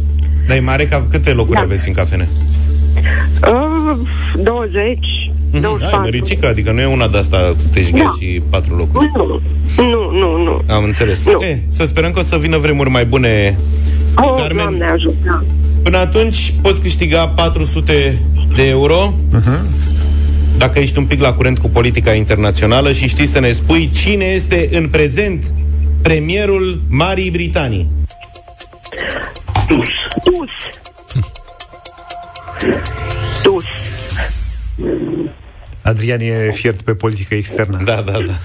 [0.48, 1.62] Dar e mare ca câte locuri Da.
[1.62, 2.30] aveți în cafene?
[3.52, 3.98] Uh,
[4.44, 5.00] 20,
[5.52, 5.98] Da, 24.
[5.98, 8.10] e măricică, adică nu e una de-asta cu teșghea Da.
[8.20, 9.12] și patru locuri.
[9.16, 9.40] Nu,
[9.84, 10.62] nu, nu, nu.
[10.74, 11.26] Am înțeles.
[11.26, 11.44] Nu.
[11.44, 13.58] E, să sperăm că o să vină vremuri mai bune.
[14.16, 14.58] Oh, Carmen.
[14.64, 15.46] Doamne ajută.
[15.84, 18.18] Până atunci poți câștiga 400
[18.56, 19.14] de euro
[20.60, 24.26] dacă ești un pic la curent cu politica internațională și știi să ne spui cine
[24.26, 25.54] este în prezent
[26.02, 27.90] premierul Marii Britanii.
[29.68, 30.52] Tus.
[33.42, 33.64] Tus.
[35.82, 37.84] Adrian e fiert pe politică externă.
[37.84, 38.38] Da, da, da.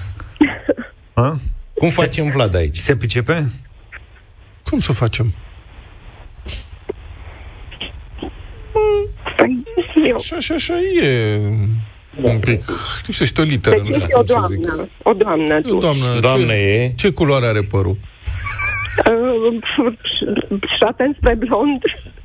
[1.13, 1.35] Ha?
[1.73, 2.77] Cum facem Vlad aici?
[2.77, 3.49] Se pricepe?
[4.63, 5.33] Cum să facem?
[9.37, 9.63] Păi,
[10.07, 10.17] eu.
[10.17, 11.39] Și așa, așa e
[12.21, 12.63] un pic.
[13.05, 14.65] Lipsește o literă, Deci nu știu este o cum să zic.
[14.65, 14.89] doamnă.
[15.03, 15.77] O doamnă, E o tu.
[15.77, 16.93] doamnă, Doamnă ce, e...
[16.95, 17.97] ce culoare are părul?
[19.05, 19.61] Uh,
[20.75, 21.81] și atent pe blond.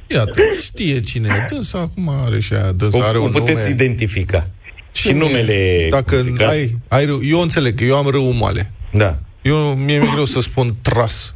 [0.07, 1.45] Iată, știe cine e.
[1.55, 3.71] Dânsa acum are și aia, dânsa O, are o un puteți nume.
[3.71, 4.47] identifica.
[4.93, 5.19] Și Cine e?
[5.21, 5.87] numele...
[5.91, 8.71] Dacă Adică- ai, ai râu, eu înțeleg că eu am râul moale.
[8.93, 9.19] Da.
[9.43, 11.35] Eu, mie mi-e greu să spun tras.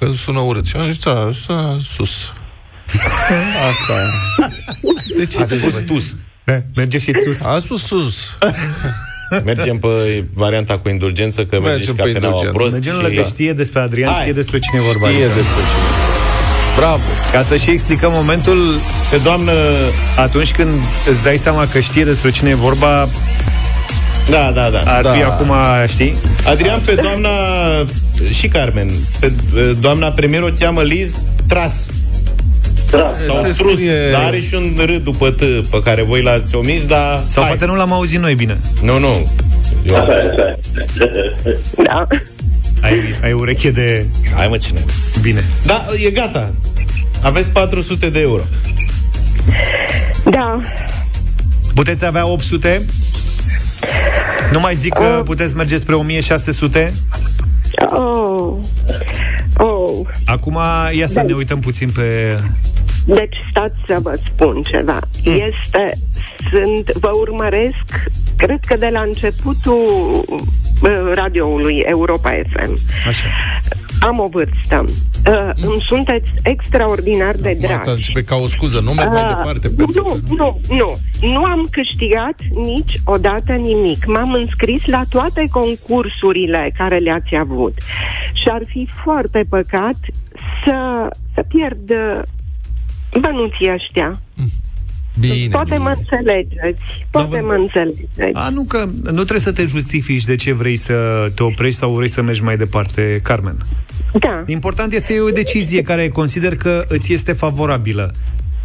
[0.00, 0.66] Că sună urât.
[0.66, 2.32] Și am zis, da, asta, sus.
[3.70, 4.10] Asta.
[5.16, 5.86] De ce Ați te spus zic?
[5.86, 6.16] tus.
[6.46, 7.40] Da, merge și sus.
[7.44, 8.38] A spus sus.
[9.44, 12.56] Mergem pe varianta cu indulgență, că merge și Mergem pe cafeneaua indulgență.
[12.58, 12.72] prost.
[12.72, 13.14] Mergem la și...
[13.14, 14.20] că știe despre Adrian, Hai.
[14.20, 15.08] știe despre cine e vorba.
[15.08, 15.88] Știe Adică, despre cine.
[16.76, 17.02] Bravo.
[17.32, 18.80] Ca să și explicăm momentul
[19.10, 19.52] Pe doamnă...
[20.16, 20.68] atunci când
[21.10, 23.08] îți dai seama că știe despre cine e vorba,
[24.30, 24.82] Da, da, da.
[24.86, 25.10] ar Da.
[25.10, 25.52] fi acum,
[25.86, 26.14] știi?
[26.46, 27.28] Adrian, pe doamna
[28.32, 28.90] și Carmen,
[29.20, 31.88] pe eh, doamna premier o cheamă Liz Tras.
[33.26, 35.38] Sau Se Trus, scrie- dar are și un R după T
[35.70, 37.22] pe care voi l-ați omis, dar...
[37.26, 37.52] Sau hai.
[37.52, 38.58] poate nu l-am auzit noi bine.
[38.82, 39.32] Nu, nu.
[39.84, 40.34] Eu am fost.
[41.86, 42.06] Da.
[42.82, 44.06] Ai, ai ureche de
[44.36, 44.84] Hai mă, cine?
[45.20, 45.44] bine.
[45.64, 46.52] Da, e gata.
[47.22, 48.42] Aveți 400 de euro.
[50.30, 50.60] Da.
[51.74, 52.82] Puteți avea 800?
[54.52, 56.94] Nu mai zic că puteți merge spre 1600?
[57.90, 58.54] Oh.
[59.58, 60.06] Oh.
[60.24, 60.58] Acum
[60.92, 62.36] ia să ne uităm puțin pe...
[63.06, 64.98] Deci stați stați să vă spun ceva.
[65.24, 65.98] Este,
[66.50, 67.84] sunt, vă urmăresc,
[68.36, 70.24] cred că de la începutul
[70.80, 72.78] uh, radioului Europa FM.
[73.06, 73.26] Așa.
[74.06, 74.84] Am o vârstă.
[75.28, 77.72] Uh, îmi sunteți extraordinar de Acum dragi.
[77.74, 79.68] Asta începe ca o scuză, nu merg mai Ah, departe.
[79.68, 80.98] Nu, pentru că- nu, nu.
[81.32, 84.06] Nu am câștigat niciodată nimic.
[84.06, 87.74] M-am înscris la toate concursurile care le-ați avut.
[88.32, 89.96] Și ar fi foarte păcat
[90.64, 92.22] să, să pierd uh,
[93.20, 94.20] bănuții ăștia.
[95.20, 95.78] Bine, Poate bine.
[95.78, 96.82] mă înțelegeți.
[97.10, 98.08] Poate mă înțelegeți.
[98.32, 101.92] A, nu că nu trebuie să te justifici de ce vrei să te oprești sau
[101.94, 103.56] vrei să mergi mai departe, Carmen.
[104.18, 104.42] Da.
[104.46, 108.12] Important este să iei o decizie care consider că îți este favorabilă.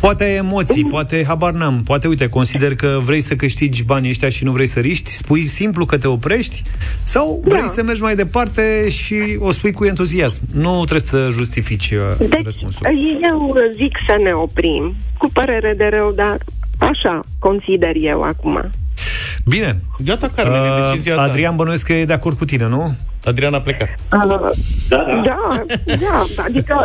[0.01, 4.29] Poate ai emoții, poate habar n-am, poate, uite, consider că vrei să câștigi banii ăștia
[4.29, 6.63] și nu vrei să riști, spui simplu că te oprești
[7.03, 7.67] sau vrei Da.
[7.67, 10.41] să mergi mai departe și o spui cu entuziasm.
[10.53, 12.85] Nu trebuie să justifici uh, Deci, răspunsul.
[13.23, 14.95] eu zic să ne oprim.
[15.17, 16.37] Cu părere de rău, dar
[16.77, 18.69] așa consider eu acum.
[19.45, 19.79] Bine.
[20.05, 21.21] Gata, Carmen, e decizia ta.
[21.21, 22.95] Adrian bănuiesc că e de acord cu tine, nu?
[23.25, 23.89] Adrian a plecat.
[24.13, 24.49] Uh,
[24.89, 25.05] da,
[25.85, 26.83] da, adică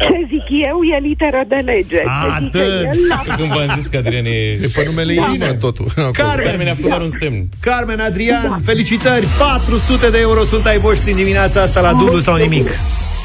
[0.00, 1.96] ce zic eu e literă de lege.
[1.96, 2.04] Ce
[2.38, 2.54] zice Atât.
[2.54, 3.34] el, la...
[3.36, 4.28] Când v-am zis că Adrian e...
[4.64, 5.26] E pe numele Da.
[5.28, 5.86] Irina totul.
[5.96, 6.12] acolo.
[6.44, 7.48] Carmen a făcut doar un semn.
[7.60, 9.26] Carmen, Adrian, felicitări!
[9.38, 12.68] 400 de euro sunt ai voștri în dimineața asta la dublu sau nimic.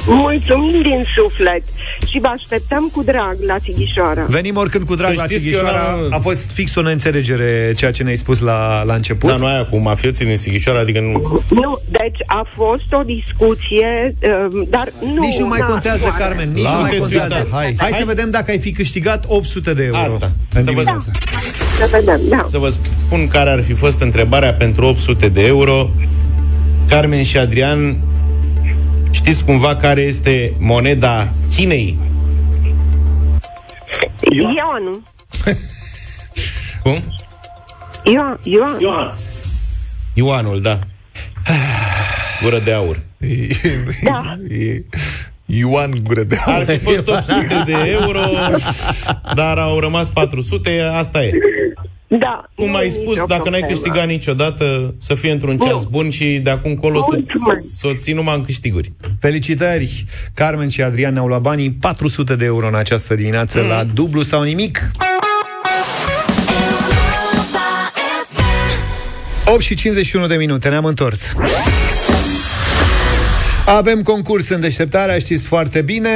[0.07, 1.63] Mulțumim din suflet
[2.09, 4.25] și vă așteptăm cu drag la Sighișoara.
[4.27, 5.95] Venim oricând cu drag Să la știți că eu Sighișoara.
[5.99, 9.29] n-am- A fost fix o neînțelegere ceea ce ne-ai spus la, la început.
[9.29, 11.43] Da, nu aia cu mafioții din Sighișoara, adică nu...
[11.49, 14.15] Nu, deci a fost o discuție,
[14.51, 15.19] um, dar nu...
[15.21, 16.13] Nici nu mai na, contează, doar.
[16.17, 17.47] Carmen, nici La nu mai atenție, contează.
[17.51, 17.89] da, Hai, hai.
[17.91, 20.31] hai să vedem dacă ai fi câștigat 800 de euro Asta.
[20.53, 21.11] în Să vă- dimineața.
[21.79, 22.43] Să vedem, da.
[22.49, 25.89] Să vă spun care ar fi fost întrebarea pentru 800 de euro.
[26.89, 27.97] Carmen și Adrian,
[29.15, 31.97] știți cumva care este moneda Chinei?
[34.31, 35.03] Ioanu.
[36.83, 37.03] Cum?
[38.13, 38.79] Ioan, Ioan.
[38.79, 39.17] Ioan.
[40.13, 40.79] Ioanul, da.
[42.43, 42.99] Gură de aur.
[44.03, 44.37] Da.
[44.49, 44.83] E
[45.45, 46.63] Ioan Gură de Ar Aur.
[46.65, 48.21] fi fost 800 de euro,
[49.35, 51.31] dar au rămas 400, asta e.
[52.19, 52.43] Da.
[52.55, 53.81] Cum nu ai e spus, nicio dacă n-ai problemă.
[53.81, 55.89] câștigat niciodată, să fie într-un ceas Nu.
[55.89, 57.61] bun și de acum încolo să, Mulțumesc.
[57.77, 58.93] să o ții numai în câștiguri.
[59.19, 60.05] Felicitări!
[60.33, 63.67] Carmen și Adrian ne-au luat banii 400 de euro în această dimineață Mm.
[63.67, 64.91] la dublu sau nimic.
[69.45, 71.21] 8 și 51 de minute, ne-am întors.
[73.65, 76.09] Avem concurs în deșteptarea, știți foarte bine.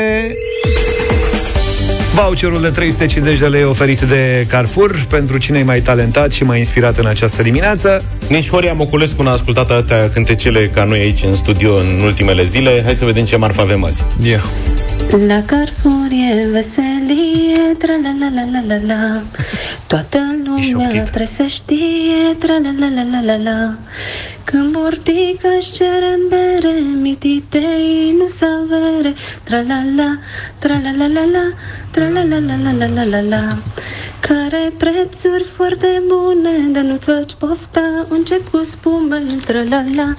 [2.14, 6.58] Voucherul de 350 de lei oferit de Carrefour pentru cine e mai talentat și mai
[6.58, 8.04] inspirat în această dimineață.
[8.30, 12.82] Nici Horia Moculescu n-a ascultat atâtea cântecele ca noi aici în studio în ultimele zile.
[12.84, 14.04] Hai să vedem ce marfă avem azi.
[14.22, 14.44] Yeah.
[15.08, 19.24] La Carrefour e veselie, tra la la la la la la
[19.88, 21.02] Toată lumea șoptit.
[21.02, 23.78] trebuie să știe, tra la la la la la la
[24.44, 30.20] Când burtica își cere în bere, mititei nu să avere Tra la la,
[30.60, 31.54] tra la la la la,
[31.92, 33.58] tra la la la la la la la la
[34.20, 40.16] Care prețuri foarte bune, de nu-ți faci pofta, încep cu spume Tra la la,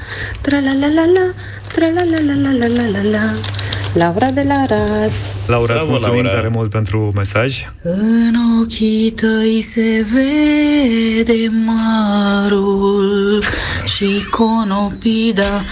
[3.95, 5.11] Laura de la Arad.
[5.47, 6.35] Laura, îți mulțumim Laura.
[6.35, 7.69] tare mult pentru mesaj.
[7.83, 13.43] În ochii tăi se vede marul
[13.85, 15.63] și conopida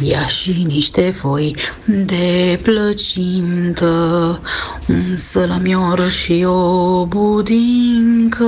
[0.00, 1.56] Ia și niște foi
[1.86, 4.40] de plăcintă,
[4.88, 8.44] un sălămior și o budincă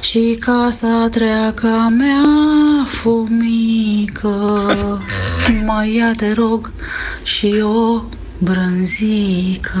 [0.00, 2.24] și casa treaca mea
[2.84, 4.68] fumii fumică.
[5.66, 6.72] Mai ia te rog
[7.22, 8.02] și o
[8.38, 9.80] brânzică.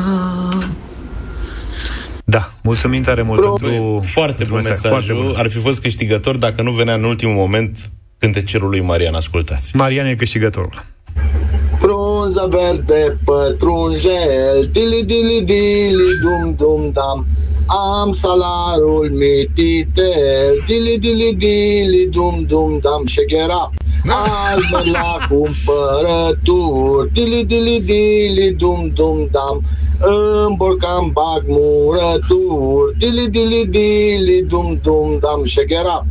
[2.24, 4.00] Da, mulțumim tare mult pentru...
[4.02, 4.82] Foarte pentru bun mesaj.
[4.82, 5.14] mesajul.
[5.14, 5.34] Foarte bun.
[5.44, 9.14] Ar fi fost câștigător dacă nu venea în ultimul moment cântecerul lui Marian.
[9.14, 9.76] Ascultați.
[9.76, 10.84] Marian e câștigătorul.
[11.78, 17.26] Frunză verde pătrunjel Dili dili dili dum dum dam
[17.66, 23.70] Am salarul mititel Dili dili dili dum dum dam Șeghera.
[24.08, 27.12] Azi merg la cumpărături.
[27.12, 29.62] Dili dili dili dum dum dam.
[30.00, 32.98] În borcan bag murături.
[32.98, 36.06] Dili dili dili dum dum dam Șeghera.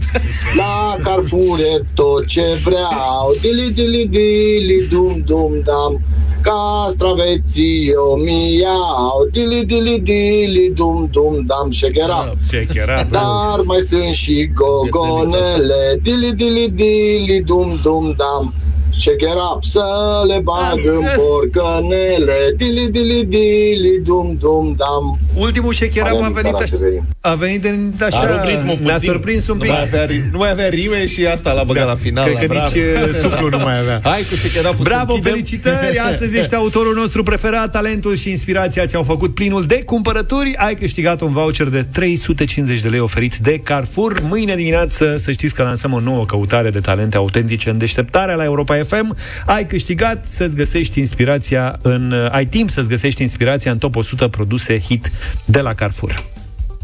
[0.55, 3.33] La Carrefour e tot ce vreau.
[3.41, 6.01] Dili dili dili dum dum dam
[6.45, 13.81] Castraveții eu mi iau Dili dili dili dum dum dam Șeghera Ce chiar dar mai
[13.81, 18.53] sunt și gogonele Dili dili dili dum dum dam
[18.89, 19.83] Shaker up să
[20.27, 26.37] le bag în porcănele Dili, dili, dili, dum, dum, dam Ultimul shaker up a venit
[26.37, 27.03] Alea așa, Severin.
[27.21, 29.09] a venit în, A așa, rupt ritmul ne-a puțin.
[29.09, 29.71] surprins un Nu pic.
[29.71, 32.25] mai, avea, ri- nu mai avea rime și asta l-a băgat la final.
[32.33, 33.99] Cred că la nici uh, suflu nu mai avea.
[34.03, 35.97] Hai cu shaker up Bravo, felicitări!
[35.97, 40.55] Astăzi ești autorul nostru preferat, talentul și inspirația ți-au făcut plinul de cumpărături.
[40.57, 44.19] Ai câștigat un voucher de 350 de lei oferit de Carrefour.
[44.21, 48.43] Mâine dimineață să știți că lansăm o nouă căutare de talente autentice în deșteptarea la
[48.43, 49.15] Europa FM.
[49.45, 52.29] Ai câștigat să-ți găsești inspirația în...
[52.31, 55.11] Ai timp să-ți găsești inspirația în top 100 produse hit
[55.45, 56.23] de la Carrefour.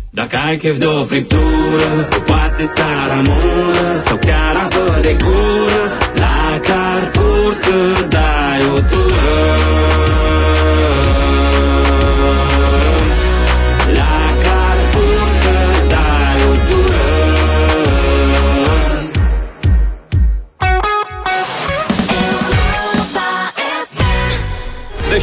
[0.10, 5.82] Dacă ai chef de o friptură Sau poate să ramună Sau chiar apă de gură
[6.14, 8.31] La Carrefour să dai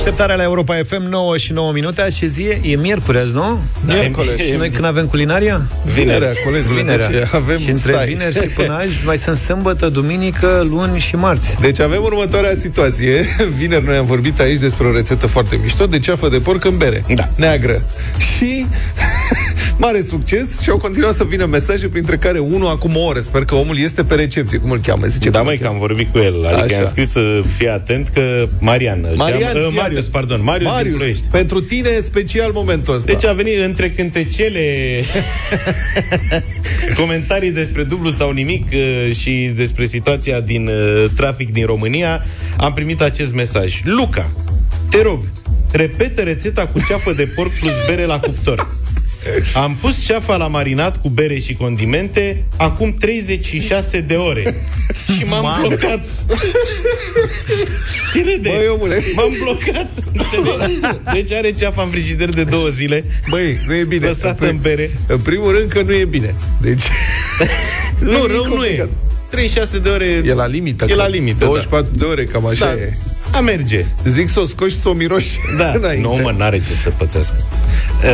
[0.09, 2.61] Deșteptarea la Europa FM 9 și 9 minute Azi ce zi e?
[2.63, 3.59] E miercuri azi, nu?
[3.87, 4.37] Miercole.
[4.37, 5.61] Și noi când avem culinaria?
[5.95, 8.07] Vinerea, colegule, deci avem- Și între stai.
[8.07, 13.25] vineri și până azi mai sunt sâmbătă, duminică, luni și marți Deci avem următoarea situație.
[13.59, 16.77] Vineri noi am vorbit aici despre o rețetă foarte mișto de ceafă de porc în
[16.77, 17.05] bere.
[17.15, 17.29] Da.
[17.37, 17.83] Neagră.
[18.37, 18.67] Și
[19.79, 23.21] mare succes și au continuat să vină mesaje, printre care unul acum o oră.
[23.21, 24.59] Sper că omul este pe recepție.
[24.59, 25.07] Cum îl cheamă?
[25.07, 25.79] Zice Da, cum mai îl că cheamă?
[25.81, 26.47] am vorbit cu el.
[26.47, 26.75] Adică Așa.
[26.75, 30.13] i-am scris să fie atent că Marian îl Marian, cheamă, uh, fii Marius, atent.
[30.13, 31.25] pardon, Marius, din Marius, Ploiești.
[31.31, 33.13] pentru tine e special momentul ăsta.
[33.13, 34.63] Deci a venit între cântecele
[37.01, 42.23] comentarii despre dublu sau nimic uh, și despre situația din uh, trafic din România,
[42.57, 43.81] am primit acest mesaj.
[43.85, 44.31] Luca,
[44.91, 45.23] te rog,
[45.71, 48.69] repetă rețeta cu ceafă de porc plus bere la cuptor.
[49.55, 54.43] Am pus ceafa la marinat cu bere și condimente acum 36 de ore
[55.17, 55.67] și m-am Mamă.
[55.67, 56.05] blocat.
[58.13, 58.49] Ce râde?
[58.49, 59.03] Băi, omule.
[59.15, 59.89] M-am blocat.
[60.13, 60.81] Înțelegi?
[61.13, 63.05] Deci are ceafa în frigider de două zile.
[63.31, 64.07] Băi, nu e bine.
[64.07, 64.91] Lăsată în bere.
[65.07, 66.35] În primul rând că nu e bine.
[66.61, 66.83] Deci...
[68.01, 68.49] Nu, e rău nu e.
[68.49, 68.89] complicat.
[69.31, 70.85] 36 de ore E la limită.
[70.85, 72.73] E că la limită, 24 de ore, cam așa Da.
[72.73, 72.97] e.
[73.33, 73.85] A merge.
[74.05, 76.09] Zic să o scoși și să o miroși Da, înainte.
[76.09, 77.37] nu mă, n-are ce să pățească.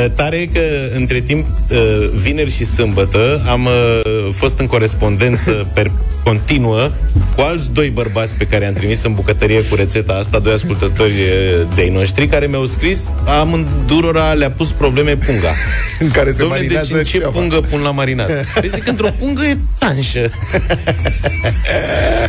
[0.05, 0.61] Uh, tare e că,
[0.97, 1.79] între timp, uh,
[2.15, 5.91] vineri și sâmbătă am uh, fost în corespondență per
[6.25, 6.91] continuă
[7.35, 11.12] cu alți doi bărbați pe care am trimis în bucătărie cu rețeta asta, doi ascultători
[11.12, 15.49] uh, de-ai noștri, care mi-au scris, amândurora le-a pus probleme punga.
[15.99, 17.39] În care se Dom'le, marinează deci în ce ceava.
[17.39, 18.29] pungă pun la marinat?
[18.61, 20.31] Păi zic, într-o pungă e tanșă.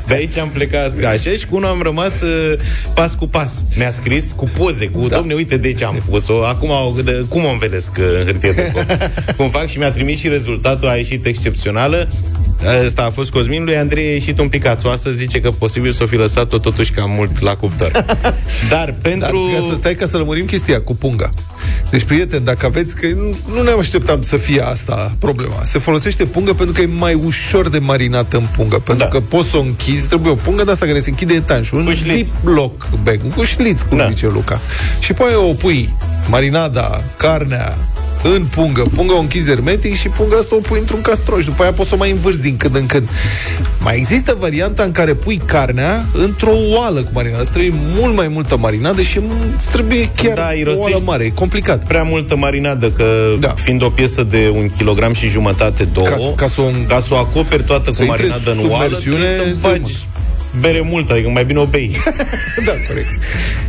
[0.08, 2.54] De aici am plecat așa și cu unul am rămas uh,
[2.93, 3.64] pas cu pas.
[3.78, 5.16] Mi-a scris cu poze, cu, da.
[5.16, 8.52] domne, uite de ce am pus-o, acum au- de, cum o învelesc uh, în hârtie
[8.52, 8.86] de cop.
[9.38, 12.08] cum fac și mi-a trimis și rezultatul, a ieșit excepțională.
[12.86, 16.03] Asta a fost Cosmin, lui Andrei a ieșit un pic ațoasă, zice că posibil să
[16.03, 17.91] o fi lăsat-o totuși cam mult la cuptor.
[18.70, 19.49] Dar pentru...
[19.53, 21.30] Dar să stai ca să lămurim chestia cu punga.
[21.89, 25.62] Deci, prieteni, dacă aveți, că nu, nu ne așteptam să fie asta problema.
[25.64, 28.80] Se folosește pungă pentru că e mai ușor de marinat în pungă.
[28.80, 29.10] Pentru Da.
[29.10, 31.72] că poți să o închizi, trebuie o pungă de asta care se închide etanș.
[31.72, 32.26] Un Cu șliț.
[32.28, 34.08] ziploc bag, cu șliț, cum Da.
[34.10, 34.62] zice Luca.
[34.99, 35.93] Și apoi o pui
[36.30, 37.78] marinada, carnea,
[38.34, 41.46] în pungă, punga o închizi hermetic și punga asta o pui într-un castroș.
[41.46, 43.10] După aia poți să o mai învârți din când în când.
[43.80, 47.42] Mai există varianta în care pui carnea într-o oală cu marinadă.
[47.42, 49.20] Îți trebuie mult mai multă marinadă și
[49.58, 51.24] îți trebuie chiar Da, o oală irosești mare.
[51.24, 51.84] E complicat.
[51.88, 53.06] prea multă marinadă, că
[53.40, 53.48] Da.
[53.48, 53.54] da.
[53.54, 57.14] fiind o piesă de un kilogram și jumătate, două, Ca- ca să o- ca să
[57.14, 59.94] o acoperi toată să cu intre marinadă în sub oală, versiune, trebuie să să- bagi
[60.60, 61.91] bere mult, adică mai bine o bei.
[62.66, 63.08] da, corect.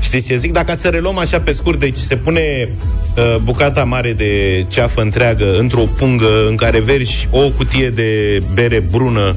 [0.01, 0.53] Știți ce zic?
[0.53, 2.69] Dacă să reluăm așa pe scurt, deci se pune
[3.17, 8.81] uh, bucata mare de ceafă întreagă într-o pungă în care vergi o cutie de bere
[8.91, 9.37] brună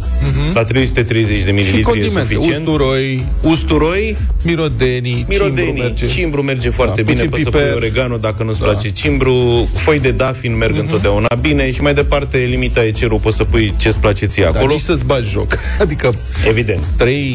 [0.54, 1.62] la 330 de Mhm.
[1.64, 2.68] Și mililitri e condimente, suficient.
[2.68, 6.06] usturoi, Usturoi, mirodenii, Mirodenii, cimbru merge.
[6.08, 7.66] cimbru merge foarte Da, bine, puțin poți să piper.
[7.66, 8.66] pui oregano dacă nu-ți Da.
[8.66, 10.82] place cimbru, foi de dafin merg Mhm.
[10.82, 14.56] întotdeauna bine și mai departe limita e cerul, poți să pui ce-ți place ție Dar
[14.56, 14.72] acolo.
[14.72, 15.58] nici să-ți bagi joc.
[15.82, 16.14] Adică
[16.48, 16.80] Evident.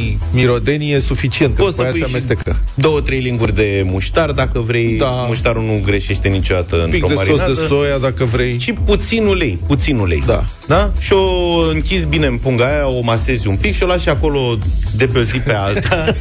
[0.04, 1.54] Trei mirodenii e suficient.
[1.56, 2.60] că Poți după să aia pui se și amestecă.
[2.74, 4.96] două, trei linguri de muștar dacă vrei.
[4.96, 5.06] Da.
[5.06, 7.60] Muștarul nu greșește niciodată Un pic într-o de sos marinadă.
[7.60, 8.58] de soia dacă vrei.
[8.58, 10.22] Și puțin ulei, puțin ulei.
[10.26, 10.44] Da.
[10.66, 10.92] Da?
[10.98, 14.58] Și o închizi bine în punga aia, o masezi un pic și o lași acolo
[14.96, 16.04] de pe o zi pe alta.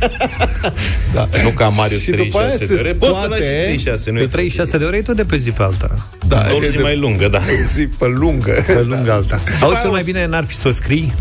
[1.14, 1.30] Da.
[1.44, 2.94] nu ca Marius Și după 36 aia de se ore.
[2.94, 5.38] Poți să lași scoate- 36, nu Pe e 36 de ore e tot de pe
[5.38, 6.08] zi pe alta.
[6.28, 7.40] Da, o e zi de- mai lungă, da.
[7.74, 8.64] zi pe lungă.
[8.68, 9.40] Pe lungă alta.
[9.62, 11.14] Auzi, cel o- mai bine n-ar fi să o scrii?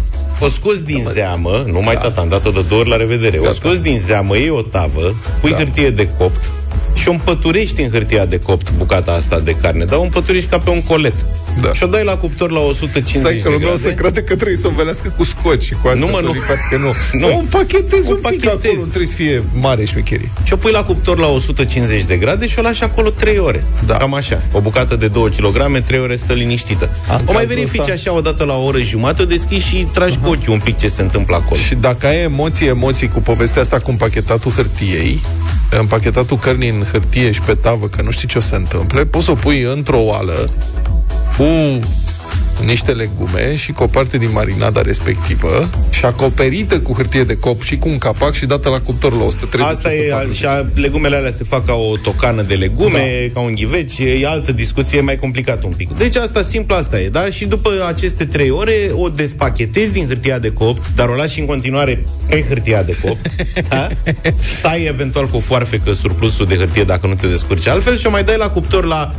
[0.45, 3.39] O scos din zeamă, nu mai tata, am dat-o de două ori la revedere.
[3.39, 3.55] O Gata.
[3.55, 5.57] scos din zeamă, iei o tavă, pui Da.
[5.57, 6.51] hârtie de copt
[6.95, 10.59] și o împăturești în hârtia de copt bucata asta de carne, dar o împăturești ca
[10.59, 11.15] pe un colet.
[11.61, 11.73] Da.
[11.73, 13.89] și o dai la cuptor la 150 Stai că de lumea o grade.
[13.89, 16.23] să crede că trebuie să o învelească cu scoci și cu asta Nu, mă, să
[16.25, 16.31] nu.
[16.31, 16.93] o lipească, nu.
[17.21, 17.27] Nu.
[17.29, 17.35] nu.
[17.37, 18.67] O împachetezi O un pic împachetezi.
[18.67, 20.31] acolo, nu trebuie să fie mare șmecherie.
[20.43, 23.65] Și o pui la cuptor la 150 de grade și o lași acolo 3 ore.
[23.87, 23.97] Da.
[23.97, 24.43] Cam așa.
[24.53, 26.85] O bucată de 2 kg, 3 ore stă liniștită.
[27.09, 29.67] În o mai cazul verifici ăsta- așa o dată la o oră jumătate, o deschizi
[29.67, 31.61] și tragi cu ochiul un pic ce se întâmplă acolo.
[31.61, 35.21] Și dacă ai emoții, emoții cu povestea asta cu împachetatul hârtiei,
[35.81, 39.25] împachetatul cărnii în hârtie și pe tavă, că nu știi ce o să întâmple, poți
[39.25, 40.51] să o pui într-o oală
[41.37, 41.79] cu
[42.65, 47.63] niște legume și cu o parte din marinada respectivă și acoperită cu hârtie de cop
[47.63, 50.67] și cu un capac și dată la cuptor la 130 Asta e, al- și a-
[50.75, 53.41] legumele alea se fac ca o tocană de legume, da.
[53.41, 55.97] ca un ghiveci, e altă discuție, e mai complicat un pic.
[55.97, 57.25] Deci asta, simplu asta e, da?
[57.31, 61.47] Și după aceste trei ore o despachetezi din hârtia de copt, dar o lași în
[61.47, 63.27] continuare pe hârtia de copt,
[63.69, 63.89] da?
[64.63, 68.25] Tai eventual cu foarfecă surplusul de hârtie dacă nu te descurci altfel și o mai
[68.25, 69.15] dai la cuptor la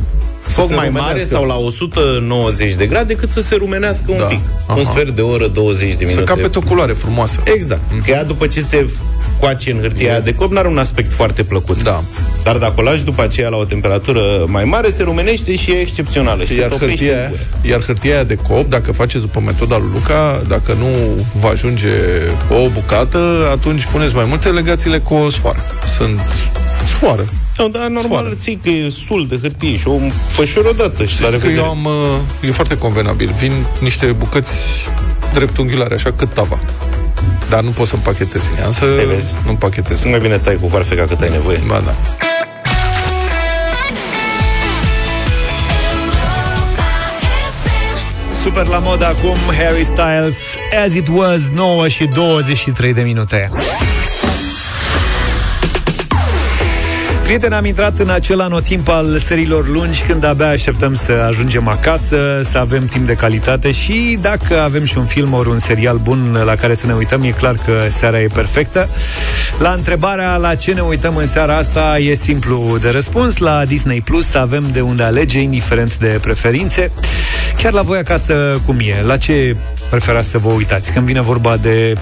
[0.46, 1.34] foc se mai mare rumenească.
[1.34, 4.24] sau la 190 de grade cât să se rumenească un Da.
[4.24, 4.40] pic.
[4.66, 4.78] Aha.
[4.78, 6.12] Un sfert de oră, 20 de minute.
[6.14, 7.40] Să capete o culoare frumoasă.
[7.44, 7.82] Exact.
[8.04, 8.86] Că ea după ce se
[9.40, 11.82] coace în hârtia aia de cop, n-are un aspect foarte plăcut.
[11.82, 12.02] Da.
[12.42, 15.74] Dar dacă o lași după aceea la o temperatură mai mare, se rumenește și e
[15.80, 16.44] excepțională.
[16.44, 17.40] Și Iar se topește hârtia, în gură.
[17.72, 20.86] iar hârtia aia de cop, dacă faceți după metoda lui Luca, dacă nu
[21.40, 21.88] vă ajunge
[22.50, 25.64] o bucată, atunci puneți mai multe, legațiile cu o sfoară.
[25.96, 26.20] Sunt
[26.86, 27.24] sfoară.
[27.58, 28.34] Nu, dar normal Sfoară.
[28.34, 29.98] ții că e sul de hârtie și o
[30.28, 31.56] fășori odată și la Știți că revedere.
[31.56, 33.30] eu am, uh, e foarte convenabil.
[33.38, 34.52] Vin niște bucăți
[35.32, 36.58] dreptunghiulare, așa cât tava.
[37.48, 39.34] Dar nu pot să împachetez în ea, însă Te vezi.
[39.44, 40.02] nu împachetez.
[40.02, 41.60] Nu mai bine tai cu farfeca cât ai nevoie.
[41.66, 41.94] Ba da.
[48.42, 53.50] Super la mod acum, Harry Styles, As It Was, 9 și 23 de minute.
[57.24, 62.40] Prieteni, am intrat în acel anotimp al serilor lungi când abia așteptăm să ajungem acasă,
[62.44, 66.42] să avem timp de calitate și dacă avem și un film ori un serial bun
[66.44, 68.88] la care să ne uităm, e clar că seara e perfectă.
[69.58, 73.36] La întrebarea la ce ne uităm în seara asta e simplu de răspuns.
[73.36, 76.90] La Disney Plus avem de unde alege, indiferent de preferințe.
[77.62, 79.02] Chiar la voi acasă, cum e?
[79.02, 79.56] La ce
[79.90, 80.92] preferați să vă uitați?
[80.92, 81.94] Când vine vorba de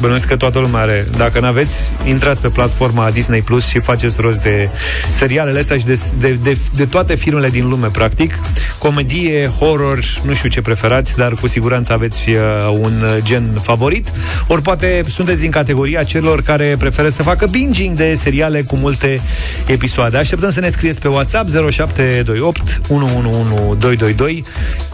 [0.00, 1.06] Bănuiesc că toată lumea are.
[1.16, 4.68] Dacă n-aveți, intrați pe platforma Disney Plus și faceți rost de
[5.10, 8.38] serialele astea și de, de, de, de toate filmele din lume, practic.
[8.78, 12.36] Comedie, horror, nu știu ce preferați, dar cu siguranță aveți uh,
[12.80, 12.92] un
[13.22, 14.12] gen favorit.
[14.46, 19.20] Ori poate sunteți din categoria celor care preferă să facă binging de seriale cu multe
[19.66, 20.16] episoade.
[20.16, 24.44] Așteptăm să ne scrieți pe WhatsApp 0728 111222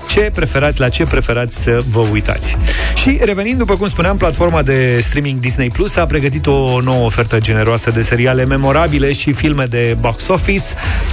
[0.08, 2.56] ce preferați, la ce preferați să vă uitați.
[2.94, 7.38] Și revenind, după cum spuneam, platforma de streaming Disney Plus a pregătit o nouă ofertă
[7.38, 10.64] generoasă de seriale memorabile și filme de box office.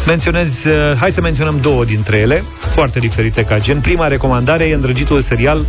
[0.06, 3.80] Menționez, uh, hai să menționăm două dintre ele, foarte diferite ca gen.
[3.80, 5.66] Prima recomandare e îndrăgitul serial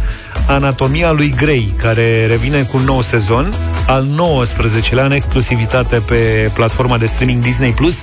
[0.47, 3.55] Anatomia lui Grey, care revine cu un nou sezon,
[3.87, 7.99] al 19-lea în exclusivitate pe platforma de streaming Disney Plus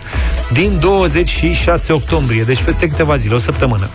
[0.51, 3.89] din 26 octombrie, deci peste câteva zile, o săptămână.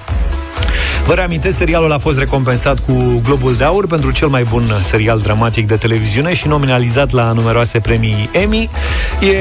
[1.07, 5.19] Vă reamintesc, serialul a fost recompensat cu Globul de Aur pentru cel mai bun serial
[5.19, 8.71] dramatic de televiziune și nominalizat la numeroase premii Emmy.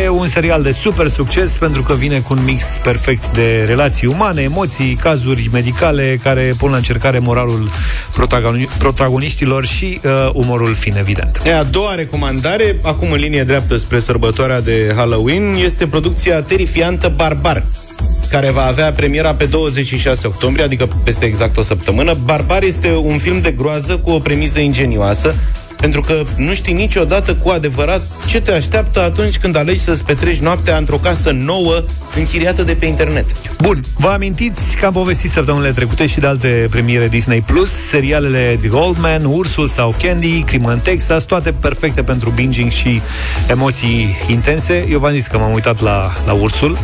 [0.03, 4.07] E un serial de super succes pentru că vine cu un mix perfect de relații
[4.07, 7.69] umane, emoții, cazuri medicale care pun la încercare moralul
[8.13, 11.41] protagoni- protagoniștilor și uh, umorul fin evident.
[11.45, 17.11] E, a doua recomandare, acum în linie dreaptă spre sărbătoarea de Halloween, este producția terifiantă
[17.15, 17.63] Barbar
[18.29, 22.17] care va avea premiera pe 26 octombrie, adică peste exact o săptămână.
[22.23, 25.35] Barbar este un film de groază cu o premisă ingenioasă,
[25.77, 30.39] pentru că nu știi niciodată cu adevărat ce te așteaptă atunci când alegi să-ți petreci
[30.39, 31.83] noaptea într-o casă nouă
[32.15, 33.25] închiriată de pe internet.
[33.61, 38.57] Bun, vă amintiți că am povestit săptămânile trecute și de alte premiere Disney Plus, serialele
[38.61, 43.01] The Old Man, Ursul sau Candy, Crimă în Texas, toate perfecte pentru binging și
[43.49, 44.87] emoții intense.
[44.89, 46.77] Eu v-am zis că m-am uitat la, la Ursul.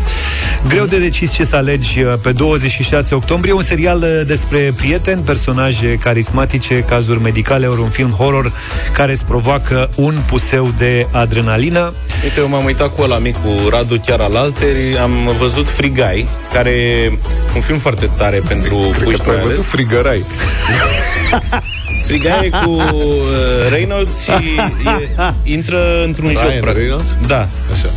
[0.67, 5.21] Greu de decis ce să alegi uh, pe 26 octombrie, un serial uh, despre prieteni,
[5.21, 8.51] personaje carismatice, cazuri medicale, ori un film horror
[8.93, 11.93] care îți provoacă un puseu de adrenalină.
[12.23, 15.89] Uite, eu m-am uitat cu ăla mic, cu Radu chiar al alteri, am văzut Free
[15.89, 16.27] Guy,
[16.67, 17.11] care e
[17.55, 19.55] un film foarte tare pentru Cred puși că tu ai mai ales.
[19.55, 20.23] văzut frigărai.
[22.05, 22.83] Free Guy e cu uh,
[23.71, 25.09] Reynolds și e,
[25.43, 26.59] intră într-un Ryan joc.
[26.59, 26.81] practic.
[26.81, 27.15] Reynolds?
[27.27, 27.47] Da.
[27.71, 27.87] Așa.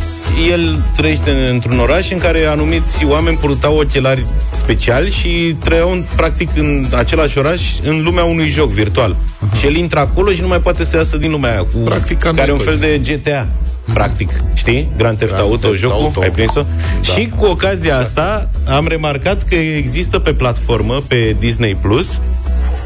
[0.51, 6.49] El trăiește într-un oraș în care anumiți oameni purtau ochelari speciali și trăiau în, practic
[6.55, 9.15] în același oraș în lumea unui joc virtual.
[9.59, 12.17] Și el intră acolo și nu mai poate să iasă din lumea aia, cu, Practic,
[12.17, 13.03] ca care e un noi fel toți.
[13.03, 13.47] de GTA.
[13.93, 14.89] Practic, știi?
[14.97, 16.21] Grand Theft Grand Auto, Theft jocul, Auto.
[16.21, 16.61] ai prins-o?
[16.61, 17.13] Da.
[17.13, 22.21] Și cu ocazia asta am remarcat că există pe platformă, pe Disney Plus,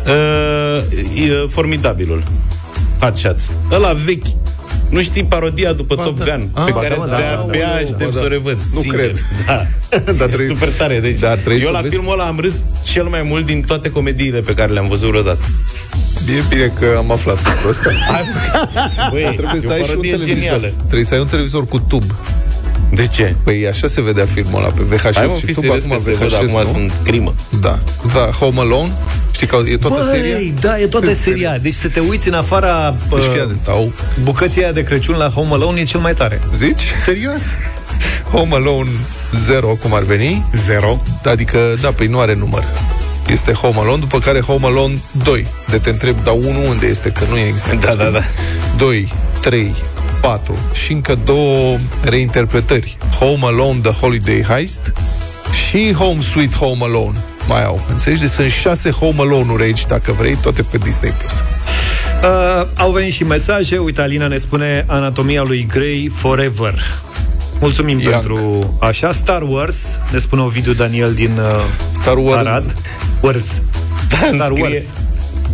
[0.08, 0.84] uh,
[1.30, 2.24] e, formidabilul.
[3.00, 3.52] Hot Shots.
[3.72, 4.26] Ăla vechi.
[4.96, 7.76] Nu știi parodia după Top Gun, Ah, pe ba care da, da, de-abia da, da,
[7.76, 8.20] aștept ba da.
[8.20, 8.58] să o revăd.
[8.74, 9.00] Nu sincer.
[9.00, 9.20] cred.
[9.46, 9.62] Da.
[10.20, 11.00] Dar e trebuie- super tare.
[11.00, 13.62] Deci, Dar trebuie eu să la vezi- filmul ăla am râs cel mai mult din
[13.62, 15.40] toate comediile pe care le-am văzut vreodată.
[16.38, 17.90] E bine că am aflat lucrul ăsta.
[19.12, 20.38] Băi, Trebuie e să o ai și un parodie televizor.
[20.40, 20.74] genială.
[20.78, 22.04] Trebuie să ai un televizor cu tub.
[22.92, 23.36] De ce?
[23.44, 25.96] Păi așa se vedea filmul ăla pe VHS Hai mă, și fi tub, serios acum
[25.96, 26.64] că se văd VHS, acum nu?
[26.72, 27.34] sunt crimă.
[27.62, 27.80] Da.
[28.14, 28.92] Da, Home Alone.
[29.32, 30.54] Știi că e toată Băi, seria?
[30.60, 31.58] da, e toată seria.
[31.58, 33.92] Deci să te uiți în afara Deci uh, fii atent, au...
[34.24, 36.42] bucății aia de Crăciun la Home Alone e cel mai tare.
[36.56, 36.82] Zici?
[37.04, 37.42] Serios?
[38.34, 38.90] Home Alone
[39.46, 40.46] 0, cum ar veni.
[40.66, 41.02] Zero.
[41.24, 42.64] Adică, da, păi nu are număr.
[43.28, 45.48] Este Home Alone, după care Home Alone 2.
[45.70, 47.10] De te întreb, dar 1 unde este?
[47.10, 47.76] Că nu există.
[47.76, 48.04] Da, știi?
[48.04, 48.22] da, da.
[48.78, 49.76] 2, 3,
[50.26, 52.98] 4 și încă două reinterpretări.
[53.20, 54.94] Home Alone The Holiday Heist
[55.68, 57.18] și Home Sweet Home Alone.
[57.48, 57.86] Mai au.
[57.90, 58.22] Înțelegi?
[58.22, 61.12] Deci sunt șase Home Alone-uri aici, dacă vrei, toate pe Disney+.
[61.12, 61.32] Plus.
[61.32, 63.78] Uh, au venit și mesaje.
[63.78, 66.80] Uite, Alina ne spune Anatomia lui Grey Forever.
[67.60, 68.14] Mulțumim Young.
[68.14, 69.12] pentru așa.
[69.12, 69.78] Star Wars,
[70.12, 72.48] ne spune Ovidiu Daniel din uh, Star Wars.
[72.48, 72.76] Arad.
[73.22, 73.46] Wars.
[74.10, 74.84] Da, îmi Star Wars.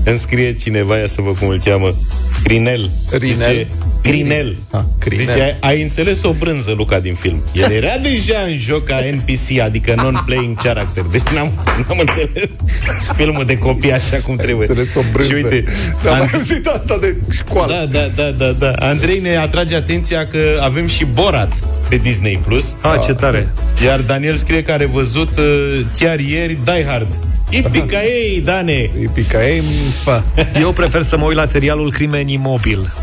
[0.03, 1.95] Scrie, îmi scrie cineva, ia să văd cum îl cheamă,
[2.43, 2.89] Crinel.
[3.11, 3.37] Rinel?
[3.49, 3.67] Zice,
[4.01, 4.57] Crinel.
[4.71, 5.25] Ah, Crinel.
[5.25, 7.43] Zice, ai, ai înțeles o brânză, Luca, din film.
[7.53, 11.03] El era deja în joc ca NPC, adică non-playing character.
[11.11, 11.51] Deci n-am,
[11.87, 12.49] n-am înțeles
[13.17, 14.67] filmul de copii așa cum trebuie.
[14.67, 15.33] Înțeles o brânză.
[15.33, 15.63] Și uite,
[16.03, 17.89] Dar mai An- auzit asta de școală.
[17.91, 18.71] da, da, da, da, da.
[18.71, 21.53] Andrei ne atrage atenția că avem și Borat
[21.89, 22.39] pe Disney+.
[22.45, 22.75] Plus.
[22.81, 23.47] Ah, ce tare.
[23.85, 27.07] Iar Daniel scrie că are văzut uh, chiar ieri Die Hard.
[27.51, 28.89] Ipica ei, Dane!
[29.03, 29.61] Epica e
[30.03, 30.23] fa.
[30.59, 32.93] Eu prefer să mă uit la serialul Crimen Imobil.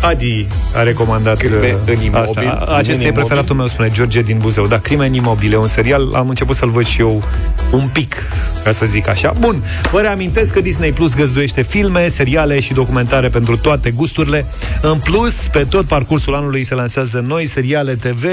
[0.00, 2.14] Adi a recomandat Crimen uh, în imobil?
[2.14, 2.40] asta.
[2.40, 3.12] Crimen Acesta e imobil?
[3.12, 4.66] preferatul meu, spune George din Buzău.
[4.66, 7.22] Da, Crimen Imobil e un serial, am început să-l văd și eu
[7.70, 8.16] un pic,
[8.64, 9.32] ca să zic așa.
[9.38, 14.46] Bun, vă reamintesc că Disney Plus găzduiește filme, seriale și documentare pentru toate gusturile.
[14.80, 18.24] În plus, pe tot parcursul anului se lansează noi seriale TV,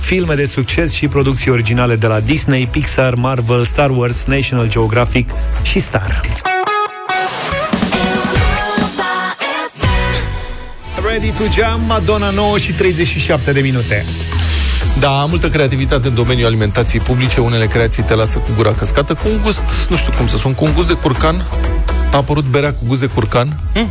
[0.00, 5.30] filme de succes și producții originale de la Disney, Pixar, Marvel, Star Wars, National Geographic
[5.62, 6.20] și Star.
[11.12, 14.04] Ready to Jam, Madonna 9 și 37 de minute.
[15.00, 17.40] Da, multă creativitate în domeniul alimentației publice.
[17.40, 20.54] Unele creații te lasă cu gura căscată, cu un gust, nu știu cum să spun,
[20.54, 21.42] cu un gust de curcan.
[22.12, 23.88] A apărut berea cu gust de curcan mm.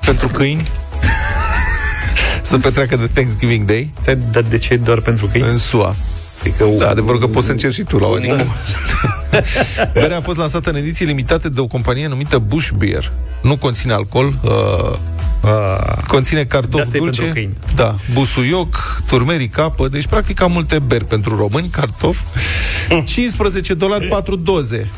[0.00, 0.68] pentru câini.
[2.42, 5.42] să petreacă de Thanksgiving Day Te- Dar de ce doar pentru că e?
[5.42, 5.96] în SUA.
[6.40, 8.46] Adică, da, adevărul că poți să încerci și tu la o adică.
[10.00, 13.12] Berea a fost lansată în ediții limitate de o companie numită Bush Beer.
[13.42, 14.98] Nu conține alcool, uh,
[15.44, 17.56] Ah, conține De cartof asta e pentru dulce, câini.
[17.74, 22.20] da, busuioc, turmeric, apă, deci practic am multe beri pentru români, cartof.
[23.04, 24.90] 15 dolari, 4 doze.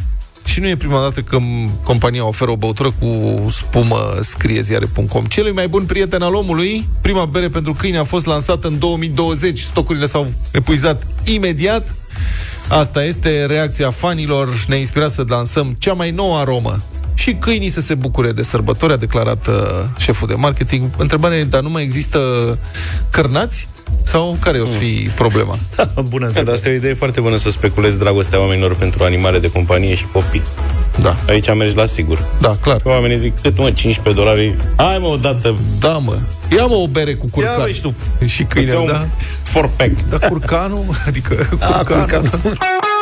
[0.44, 5.24] Și nu e prima dată când compania oferă o băutură cu spumă, scrie ziare.com.
[5.24, 9.58] Celui mai bun prieten al omului, prima bere pentru câini a fost lansată în 2020.
[9.60, 11.94] Stocurile s-au epuizat imediat.
[12.68, 14.64] Asta este reacția fanilor.
[14.68, 16.76] Ne inspira să lansăm cea mai nouă aromă.
[17.14, 19.54] Și câinii să se bucure de sărbători, a declarat uh,
[19.96, 20.90] șeful de marketing.
[20.96, 22.18] Întrebarea e, dar nu mai există
[23.10, 23.68] cărnați?
[24.02, 25.54] Sau care o să fi problema?
[25.94, 26.42] bună Da, întrebare.
[26.44, 29.94] dar asta e o idee foarte bună să speculezi dragostea oamenilor pentru animale de companie
[29.94, 30.42] și copii.
[31.00, 32.24] Da, Aici mergi la sigur.
[32.40, 32.80] da, clar.
[32.84, 34.54] Oamenii zic, cât mă, 15 dolari?
[34.76, 35.54] Hai mă, o dată.
[35.80, 36.16] Da, mă.
[36.56, 37.58] Ia mă o bere cu curcan.
[37.58, 37.94] Ia bă, și tu.
[38.24, 38.98] Și Îți câinea, iau da?
[39.00, 39.06] un
[39.42, 39.90] four pack.
[40.08, 41.34] Dar curcanul, adică
[41.86, 42.30] curcanul.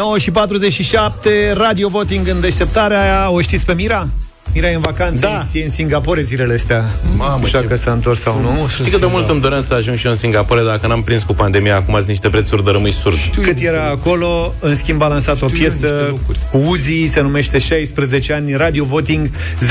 [0.00, 3.30] 9 și 47, Radio Voting în deșteptarea aia.
[3.30, 4.08] O știți pe Mira?
[4.54, 5.42] Mira e în vacanță, Da.
[5.52, 6.84] e în Singapore zilele astea.
[7.16, 8.68] Mamă, nu știu ce că s-a întors sau nu.
[8.68, 11.22] Știi cât de mult îmi doream să ajung și eu în Singapore, dacă n-am prins
[11.22, 13.16] cu pandemia, acum sunt niște prețuri de rămâi surd.
[13.42, 16.38] Cât era acolo, în schimb a lansat o Știu eu niște piesă lucruri.
[16.50, 19.30] cu Uzi, se numește 16 ani, Radio Voting
[19.60, 19.66] 0372069599.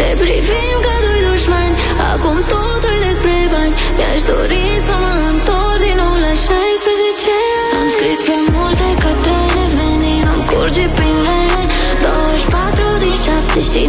[0.00, 1.74] Ne privim ca doi dușmani.
[2.12, 3.74] Acum totul despre bani.
[3.98, 7.74] Mi-aș dori să mă întorc din nou la 16 ani.
[7.80, 11.62] Am scris prea multe către revenin Am curge prin vene
[12.02, 13.82] 24 din 7 și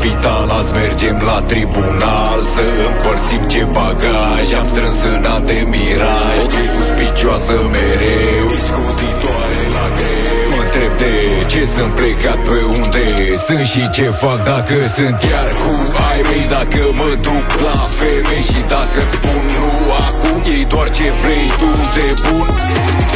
[0.00, 4.52] spital Azi mergem la tribunal Să împărțim ce bagaj.
[4.58, 8.46] Am strâns în an de miraj Tu suspicioasă mereu.
[8.48, 9.29] Discutitoare la greu
[11.00, 13.04] Mă întreb de ce sunt plecat pe unde
[13.46, 15.72] Sunt și ce fac dacă sunt iar cu
[16.08, 19.70] ai mei Dacă mă duc la femei Și dacă spun nu
[20.08, 22.48] acum Ei doar ce vrei tu de bun.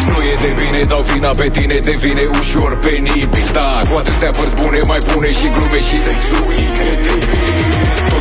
[0.09, 4.55] Nu e de bine, dau vina pe tine Devine ușor penibil Da, cu atâtea părți
[4.55, 7.34] bune Mai pune și glume și sexul incredibil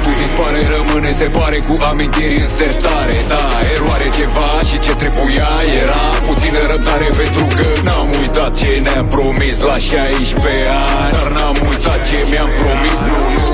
[0.03, 3.17] Totul dispare, rămâne, se pare Cu amintiri în sertare.
[3.27, 5.49] Da, eroare ceva și ce trebuia
[5.81, 10.67] Era puțină răbdare Pentru că n-am uitat ce ne-am promis La 16
[10.99, 11.11] ani.
[11.15, 13.43] Dar n-am uitat ce mi-am promis Nu, nu.
[13.43, 13.52] când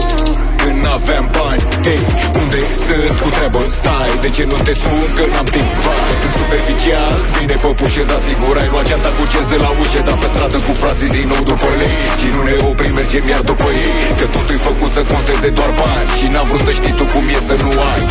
[0.83, 1.63] n-aveam bani.
[1.87, 2.01] Hei,
[2.41, 3.61] unde sunt cu treabă?
[3.79, 5.07] Stai, de ce nu te sun?
[5.17, 9.51] Că n-am timp, vai Sunt superficial, bine păpușe Dar sigur ai luat geanta cu cenți
[9.53, 11.97] de la ușă Dar pe stradă cu frații din nou după lei.
[12.19, 13.93] Și nu ne oprim, mergem iar după ei.
[14.19, 16.09] Că totul e făcut să conteze doar bani.
[16.17, 18.03] Și n-am vrut să știi tu cum e să nu ai.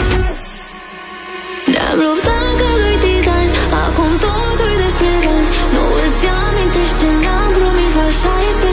[1.72, 3.52] Ne-am luptat ca doi titani
[3.84, 5.48] Acum totul despre bani.
[5.74, 8.67] Nu îți amintești ce ne-am promis la 16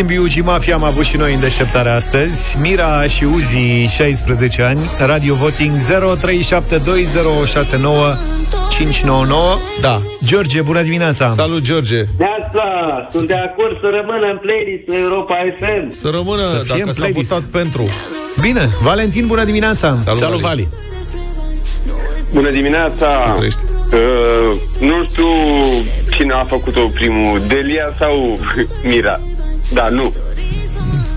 [0.00, 2.58] Puțin Biugi Mafia am avut și noi în deșteptarea astăzi.
[2.58, 3.58] Mira și Uzi,
[3.94, 4.80] 16 ani.
[4.98, 5.82] Radio voting 0372069599
[9.80, 10.00] Da.
[10.24, 11.28] George, bună dimineața.
[11.28, 12.04] Salut, George.
[12.18, 15.90] Neața, sunt de acord să rămână în playlist la Europa FM.
[15.90, 17.30] Să rămână, Să fie în dacă s-a playlist.
[17.30, 17.88] votat pentru.
[18.40, 19.94] Bine, Valentin, bună dimineața.
[19.94, 20.68] Salut, Salut, Vali.
[22.32, 23.30] Bună dimineața!
[23.36, 23.60] trăiești.
[23.92, 25.24] Uh, nu știu
[26.10, 28.38] cine a făcut-o primul, Delia sau
[28.90, 29.20] Mira.
[29.72, 30.12] Da, nu.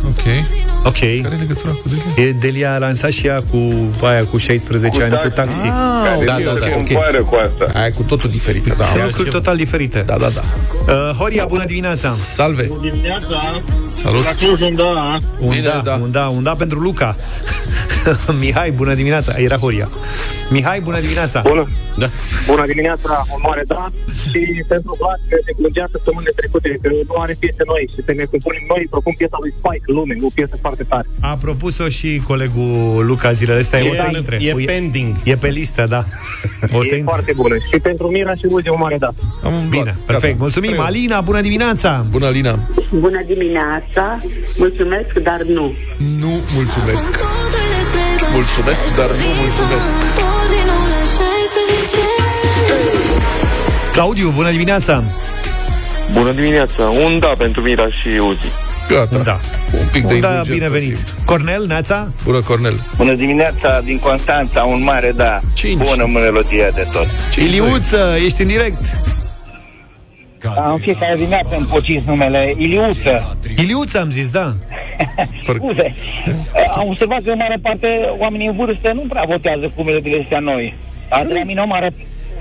[0.08, 2.28] Ok Ok Care e legătura cu Delia?
[2.28, 5.36] E Delia a lansat și ea cu aia cu 16 Cu ani cu taxi.
[5.36, 5.68] taxi
[6.04, 7.80] Care da, vine da, să da, compară cu asta.
[7.80, 8.74] Aia e cu totul diferită, da.
[8.74, 9.06] Sunt Altceva.
[9.06, 10.44] lucruri total diferite Da, da, da.
[10.94, 12.70] uh, Horia, bună dimineața Salve.
[12.82, 13.62] Dimineața,
[13.94, 14.24] Salut.
[14.24, 15.18] la Cluj, da.
[15.40, 15.96] Un Bine, da, da.
[16.04, 17.16] un da, un da pentru Luca
[18.42, 19.90] Mihai, bună dimineața Era Horia
[20.50, 21.66] Mihai, bună dimineața Bună.
[22.02, 22.08] Da.
[22.52, 23.84] Bună dimineața, un mare da.
[24.30, 24.40] Și
[24.72, 28.26] pentru Vlad, că se plângea săptămânile trecute, că nu are piese noi și să ne
[28.34, 31.34] propunem noi, propun piesa lui Spike, Lume, o piesă foarte tare.
[31.34, 35.36] A propus-o și colegul Luca zilele astea E, O să intre e O- pending E
[35.36, 36.04] pe listă, da
[36.78, 37.56] O să e intre foarte bună.
[37.72, 39.10] Și pentru Mira și Uzi, un mare da.
[39.44, 39.96] Am un Bine, luat.
[39.96, 40.44] perfect, Gata.
[40.46, 40.84] mulțumim Trei.
[40.86, 42.60] Alina, bună dimineața Bună, Alina
[42.92, 44.06] Bună dimineața,
[44.58, 45.66] mulțumesc, dar nu.
[46.20, 52.04] Nu mulțumesc Totul despre bani Mulțumesc, dar nu mulțumesc Întorc din nou la 16
[52.76, 55.04] ani Claudiu, bună dimineața
[56.14, 56.84] Bună dimineața.
[57.06, 58.48] Un da pentru Mira și Uzi.
[58.88, 59.40] Gata Da.
[59.80, 61.16] Un pic de Da, indulgență binevenit simt.
[61.26, 65.40] Cornel, Neața Bună, Cornel Bună dimineața din Constanța, un mare da.
[65.54, 65.90] Cinci.
[65.90, 67.08] Bună melodie de tot.
[67.38, 68.98] Iliuță, ești în direct
[70.66, 73.38] În fiecare dimineață îmi pociți numele Iliuță.
[73.58, 74.54] Iliuță am zis, da
[75.56, 75.92] Scuze,
[76.76, 80.40] am observat că în mare parte oamenii în vârstă nu prea votează cu melodiile astea
[80.40, 80.74] noi.
[81.10, 81.94] Dar de la mine o mare,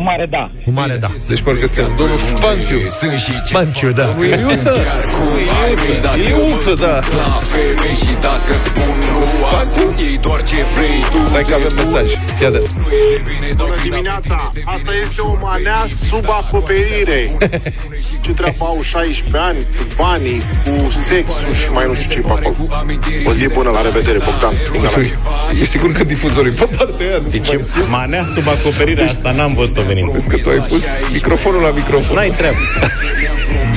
[0.03, 0.45] o mare da.
[0.67, 4.75] Un mare da Deci parcă suntem domnul Spanciu Sunt și ce Spanciu, da Domnul Iliuță
[5.73, 9.23] Iliuță Iliuță, da La femei și dacă spun nu
[9.63, 12.09] acum Ei doar ce vrei tu Stai că avem mesaj
[12.43, 14.51] Ia de Nu e de bine, dau Bună vina dimineața!
[14.65, 17.21] Asta este o manea sub acoperire.
[18.21, 22.33] Ce treabă au 16 ani cu banii, cu sexul și mai nu știu ce pe
[22.33, 22.55] acolo.
[23.29, 24.55] O zi bună, la revedere, Bogdan.
[24.73, 25.13] din Galați.
[25.53, 27.89] Ești sigur că difuzorul e pe partea aia nu Deci mai sus?
[27.89, 32.15] manea sub acoperirea asta n-am văzut-o venind Vezi că tu ai pus microfonul la microfon.
[32.15, 32.57] N-ai treabă.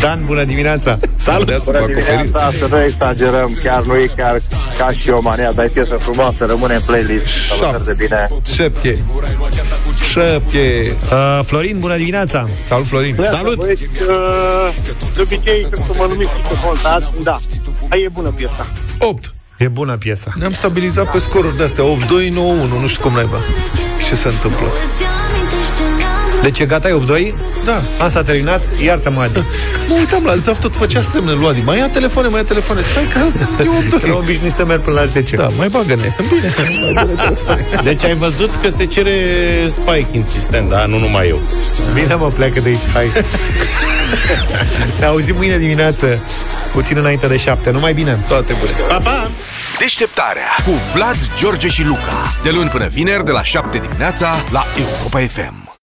[0.02, 0.98] Dan, bună dimineața.
[1.16, 1.50] Salut.
[1.50, 4.38] Sub Bună acoperire dimineața, să nu exagerăm, chiar nu e chiar
[4.78, 7.26] ca și o mania, dar e piesă frumoasă, rămâne în playlist.
[7.26, 8.28] Salutări de bine.
[8.54, 9.04] Șepte
[10.12, 12.50] Șepte uh, Florin, bună dimineața.
[12.68, 13.16] Salut, Florin.
[13.24, 13.56] Salut.
[13.56, 14.74] Băieți, uh,
[15.14, 17.38] de obicei, când mă numiți pe contact, da,
[17.90, 18.68] Aia e bună piesa.
[19.00, 20.32] 8 E bună piesa.
[20.36, 21.84] Ne-am stabilizat pe scoruri de-astea.
[21.84, 23.38] 8, 2, 9, 1 Nu știu cum naiba
[24.08, 24.68] Ce se întâmplă
[26.46, 27.34] Deci e gata, e 8-2?
[27.66, 27.84] Da.
[27.98, 29.40] Asta a terminat, iartă-mă, Adi.
[29.88, 31.62] Mă uitam la Zaf, tot făcea semne lui Adi.
[31.62, 32.82] Mai ia telefoane, mai ia telefoane.
[32.82, 34.00] Stai că sunt eu doi.
[34.00, 35.36] Că obișnuit să merg până la 10.
[35.36, 36.16] Da, mai bagă-ne.
[36.30, 36.54] Bine,
[36.94, 37.68] mai dă telefoane.
[37.84, 39.12] Deci ai văzut că se cere
[39.70, 40.86] spike insistent, da?
[40.86, 41.42] Nu numai eu.
[41.94, 43.12] Bine, mă, pleacă de aici, hai.
[45.00, 46.20] ne auzim mâine dimineață,
[46.74, 47.72] puțin înainte de 7.
[47.72, 48.24] Numai bine.
[48.28, 48.72] Toate bune.
[48.88, 49.30] Pa, pa!
[49.80, 52.34] Deșteptarea cu Vlad, George și Luca.
[52.44, 55.65] De luni până vineri, de la 7 dimineața, la Europa FM.